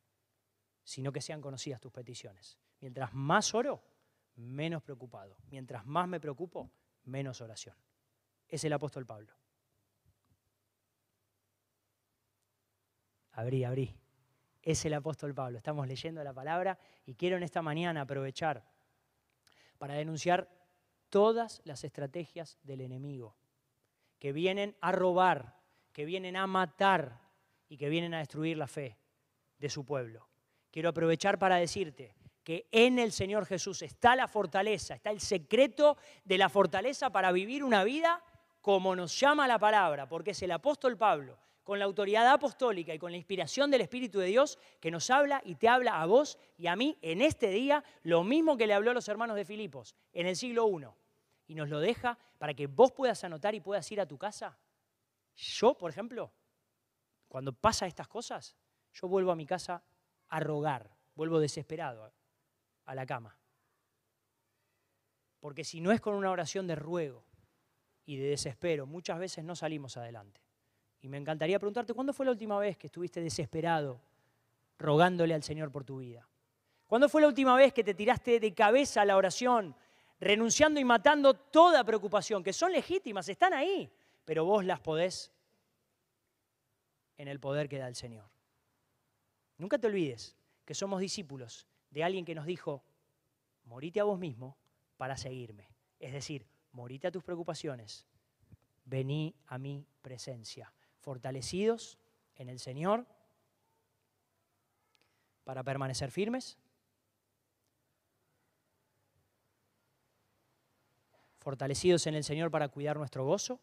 sino 0.81 1.11
que 1.11 1.19
sean 1.19 1.41
conocidas 1.41 1.81
tus 1.81 1.91
peticiones. 1.91 2.57
Mientras 2.79 3.13
más 3.13 3.53
oro, 3.53 3.83
menos 4.35 4.81
preocupado. 4.81 5.35
Mientras 5.51 5.85
más 5.85 6.07
me 6.07 6.21
preocupo, 6.21 6.71
menos 7.03 7.41
oración. 7.41 7.75
Es 8.47 8.63
el 8.63 8.71
apóstol 8.71 9.05
Pablo. 9.05 9.33
Abrí, 13.33 13.65
abrí. 13.65 13.93
Es 14.61 14.85
el 14.85 14.93
apóstol 14.93 15.35
Pablo. 15.35 15.57
Estamos 15.57 15.85
leyendo 15.85 16.23
la 16.23 16.33
palabra 16.33 16.79
y 17.05 17.15
quiero 17.15 17.35
en 17.35 17.43
esta 17.43 17.61
mañana 17.61 18.03
aprovechar 18.03 18.63
para 19.77 19.95
denunciar 19.95 20.49
todas 21.09 21.61
las 21.65 21.83
estrategias 21.83 22.57
del 22.63 22.79
enemigo 22.79 23.35
que 24.17 24.31
vienen 24.31 24.77
a 24.79 24.93
robar, 24.93 25.59
que 25.91 26.05
vienen 26.05 26.37
a 26.37 26.47
matar 26.47 27.28
y 27.69 27.77
que 27.77 27.87
vienen 27.87 28.13
a 28.13 28.19
destruir 28.19 28.57
la 28.57 28.67
fe 28.67 28.97
de 29.57 29.69
su 29.69 29.85
pueblo. 29.85 30.27
Quiero 30.71 30.89
aprovechar 30.89 31.39
para 31.39 31.55
decirte 31.55 32.15
que 32.43 32.67
en 32.71 32.99
el 32.99 33.11
Señor 33.11 33.45
Jesús 33.45 33.81
está 33.83 34.15
la 34.15 34.27
fortaleza, 34.27 34.95
está 34.95 35.11
el 35.11 35.19
secreto 35.19 35.97
de 36.25 36.37
la 36.37 36.49
fortaleza 36.49 37.11
para 37.11 37.31
vivir 37.31 37.63
una 37.63 37.83
vida 37.83 38.23
como 38.61 38.95
nos 38.95 39.17
llama 39.19 39.47
la 39.47 39.59
palabra, 39.59 40.07
porque 40.07 40.31
es 40.31 40.41
el 40.41 40.51
apóstol 40.51 40.97
Pablo, 40.97 41.39
con 41.63 41.79
la 41.79 41.85
autoridad 41.85 42.27
apostólica 42.27 42.93
y 42.93 42.99
con 42.99 43.11
la 43.11 43.17
inspiración 43.17 43.69
del 43.69 43.81
Espíritu 43.81 44.19
de 44.19 44.27
Dios, 44.27 44.57
que 44.79 44.91
nos 44.91 45.09
habla 45.09 45.41
y 45.45 45.55
te 45.55 45.67
habla 45.67 46.01
a 46.01 46.05
vos 46.05 46.37
y 46.57 46.67
a 46.67 46.75
mí 46.75 46.97
en 47.01 47.21
este 47.21 47.49
día 47.49 47.83
lo 48.03 48.23
mismo 48.23 48.57
que 48.57 48.67
le 48.67 48.73
habló 48.73 48.91
a 48.91 48.95
los 48.95 49.07
hermanos 49.07 49.35
de 49.35 49.45
Filipos 49.45 49.95
en 50.11 50.25
el 50.25 50.35
siglo 50.35 50.67
I 50.67 50.87
y 51.47 51.55
nos 51.55 51.69
lo 51.69 51.79
deja 51.79 52.17
para 52.37 52.53
que 52.53 52.67
vos 52.67 52.91
puedas 52.91 53.23
anotar 53.23 53.55
y 53.55 53.59
puedas 53.59 53.91
ir 53.91 54.01
a 54.01 54.07
tu 54.07 54.17
casa. 54.17 54.57
Yo, 55.35 55.77
por 55.77 55.91
ejemplo, 55.91 56.31
cuando 57.29 57.53
pasa 57.53 57.87
estas 57.87 58.07
cosas, 58.07 58.57
yo 58.91 59.07
vuelvo 59.07 59.31
a 59.31 59.35
mi 59.35 59.45
casa 59.45 59.81
a 60.27 60.39
rogar, 60.39 60.89
vuelvo 61.15 61.39
desesperado 61.39 62.11
a 62.85 62.95
la 62.95 63.05
cama. 63.05 63.37
Porque 65.39 65.63
si 65.63 65.79
no 65.79 65.91
es 65.91 66.01
con 66.01 66.15
una 66.15 66.31
oración 66.31 66.67
de 66.67 66.75
ruego 66.75 67.23
y 68.05 68.17
de 68.17 68.29
desespero, 68.29 68.85
muchas 68.85 69.19
veces 69.19 69.45
no 69.45 69.55
salimos 69.55 69.95
adelante. 69.95 70.41
Y 71.01 71.07
me 71.07 71.17
encantaría 71.17 71.59
preguntarte, 71.59 71.93
¿cuándo 71.93 72.11
fue 72.11 72.25
la 72.25 72.33
última 72.33 72.59
vez 72.59 72.77
que 72.77 72.87
estuviste 72.87 73.21
desesperado 73.21 74.01
rogándole 74.77 75.33
al 75.33 75.43
Señor 75.43 75.71
por 75.71 75.85
tu 75.85 75.97
vida? 75.99 76.27
¿Cuándo 76.87 77.07
fue 77.07 77.21
la 77.21 77.27
última 77.27 77.55
vez 77.55 77.71
que 77.71 77.83
te 77.83 77.93
tiraste 77.93 78.39
de 78.39 78.53
cabeza 78.53 79.03
a 79.03 79.05
la 79.05 79.15
oración 79.15 79.75
renunciando 80.19 80.79
y 80.79 80.83
matando 80.83 81.35
toda 81.35 81.83
preocupación, 81.83 82.43
que 82.43 82.51
son 82.51 82.71
legítimas, 82.71 83.29
están 83.29 83.53
ahí, 83.53 83.89
pero 84.25 84.43
vos 84.43 84.65
las 84.65 84.79
podés 84.79 85.31
en 87.19 87.27
el 87.27 87.39
poder 87.39 87.69
que 87.69 87.77
da 87.77 87.87
el 87.87 87.95
Señor. 87.95 88.27
Nunca 89.59 89.77
te 89.77 89.85
olvides 89.85 90.35
que 90.65 90.73
somos 90.73 90.99
discípulos 90.99 91.67
de 91.91 92.03
alguien 92.03 92.25
que 92.25 92.33
nos 92.33 92.47
dijo, 92.47 92.83
morite 93.65 93.99
a 93.99 94.05
vos 94.05 94.17
mismo 94.17 94.57
para 94.97 95.15
seguirme. 95.17 95.69
Es 95.99 96.13
decir, 96.13 96.47
morite 96.71 97.05
a 97.05 97.11
tus 97.11 97.23
preocupaciones, 97.23 98.07
vení 98.85 99.35
a 99.45 99.59
mi 99.59 99.85
presencia, 100.01 100.73
fortalecidos 101.01 101.99
en 102.35 102.49
el 102.49 102.57
Señor 102.59 103.05
para 105.43 105.63
permanecer 105.63 106.09
firmes 106.09 106.57
fortalecidos 111.39 112.05
en 112.05 112.15
el 112.15 112.23
Señor 112.23 112.51
para 112.51 112.67
cuidar 112.67 112.97
nuestro 112.97 113.25
gozo, 113.25 113.59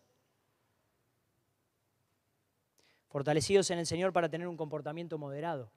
fortalecidos 3.16 3.70
en 3.70 3.78
el 3.78 3.86
Señor 3.86 4.12
para 4.12 4.28
tener 4.28 4.46
un 4.46 4.58
comportamiento 4.58 5.16
moderado 5.16 5.72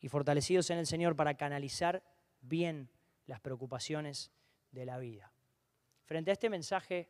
y 0.00 0.08
fortalecidos 0.08 0.68
en 0.70 0.78
el 0.78 0.86
Señor 0.88 1.14
para 1.14 1.36
canalizar 1.36 2.02
bien 2.40 2.90
las 3.26 3.38
preocupaciones 3.38 4.32
de 4.72 4.84
la 4.84 4.98
vida. 4.98 5.32
Frente 6.06 6.30
a 6.30 6.32
este 6.32 6.50
mensaje, 6.50 7.08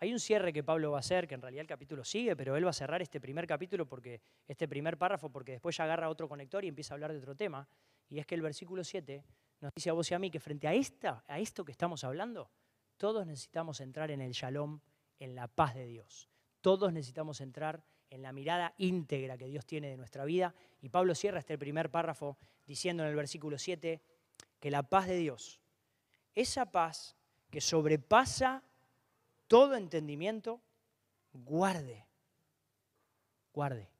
hay 0.00 0.12
un 0.12 0.20
cierre 0.20 0.52
que 0.52 0.62
Pablo 0.62 0.90
va 0.90 0.98
a 0.98 1.00
hacer, 1.00 1.26
que 1.26 1.34
en 1.34 1.40
realidad 1.40 1.62
el 1.62 1.66
capítulo 1.66 2.04
sigue, 2.04 2.36
pero 2.36 2.56
él 2.56 2.66
va 2.66 2.70
a 2.70 2.74
cerrar 2.74 3.00
este 3.00 3.22
primer 3.22 3.46
capítulo, 3.46 3.88
porque 3.88 4.20
este 4.46 4.68
primer 4.68 4.98
párrafo, 4.98 5.30
porque 5.30 5.52
después 5.52 5.74
ya 5.74 5.84
agarra 5.84 6.10
otro 6.10 6.28
conector 6.28 6.62
y 6.62 6.68
empieza 6.68 6.92
a 6.92 6.96
hablar 6.96 7.10
de 7.10 7.20
otro 7.20 7.34
tema, 7.34 7.66
y 8.10 8.18
es 8.18 8.26
que 8.26 8.34
el 8.34 8.42
versículo 8.42 8.84
7 8.84 9.24
nos 9.62 9.72
dice 9.74 9.88
a 9.88 9.94
vos 9.94 10.10
y 10.10 10.14
a 10.14 10.18
mí 10.18 10.30
que 10.30 10.40
frente 10.40 10.68
a, 10.68 10.74
esta, 10.74 11.24
a 11.26 11.38
esto 11.38 11.64
que 11.64 11.72
estamos 11.72 12.04
hablando, 12.04 12.50
todos 12.98 13.26
necesitamos 13.26 13.80
entrar 13.80 14.10
en 14.10 14.20
el 14.20 14.32
shalom, 14.32 14.78
en 15.18 15.34
la 15.34 15.48
paz 15.48 15.74
de 15.74 15.86
Dios. 15.86 16.28
Todos 16.64 16.94
necesitamos 16.94 17.42
entrar 17.42 17.84
en 18.08 18.22
la 18.22 18.32
mirada 18.32 18.72
íntegra 18.78 19.36
que 19.36 19.48
Dios 19.48 19.66
tiene 19.66 19.90
de 19.90 19.98
nuestra 19.98 20.24
vida. 20.24 20.54
Y 20.80 20.88
Pablo 20.88 21.14
cierra 21.14 21.38
este 21.38 21.58
primer 21.58 21.90
párrafo 21.90 22.38
diciendo 22.64 23.02
en 23.02 23.10
el 23.10 23.14
versículo 23.14 23.58
7 23.58 24.00
que 24.60 24.70
la 24.70 24.82
paz 24.82 25.06
de 25.06 25.18
Dios, 25.18 25.60
esa 26.34 26.64
paz 26.64 27.16
que 27.50 27.60
sobrepasa 27.60 28.62
todo 29.46 29.74
entendimiento, 29.74 30.62
guarde, 31.34 32.06
guarde. 33.52 33.90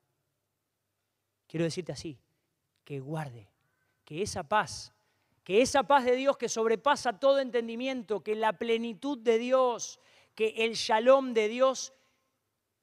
Quiero 1.46 1.64
decirte 1.64 1.92
así, 1.92 2.18
que 2.83 2.98
guarde, 2.98 3.46
que 4.07 4.22
esa 4.22 4.42
paz 4.42 4.94
que 5.42 5.61
esa 5.61 5.83
paz 5.83 6.07
de 6.07 6.16
Dios 6.16 6.38
que 6.38 6.48
sobrepasa 6.48 7.20
todo 7.20 7.40
entendimiento, 7.40 8.22
que 8.22 8.35
la 8.35 8.55
plenitud 8.55 9.18
de 9.18 9.37
Dios, 9.37 10.00
que 10.35 10.55
el 10.64 10.72
shalom 10.72 11.35
de 11.35 11.50
Dios 11.50 11.92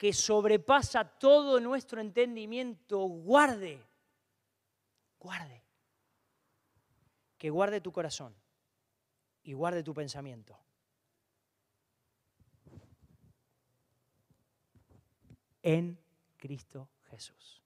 que 0.01 0.13
sobrepasa 0.13 1.05
todo 1.05 1.59
nuestro 1.59 2.01
entendimiento, 2.01 2.97
guarde, 3.01 3.79
guarde, 5.19 5.63
que 7.37 7.51
guarde 7.51 7.81
tu 7.81 7.91
corazón 7.91 8.35
y 9.43 9.53
guarde 9.53 9.83
tu 9.83 9.93
pensamiento. 9.93 10.59
En 15.61 15.99
Cristo 16.35 16.89
Jesús. 17.11 17.60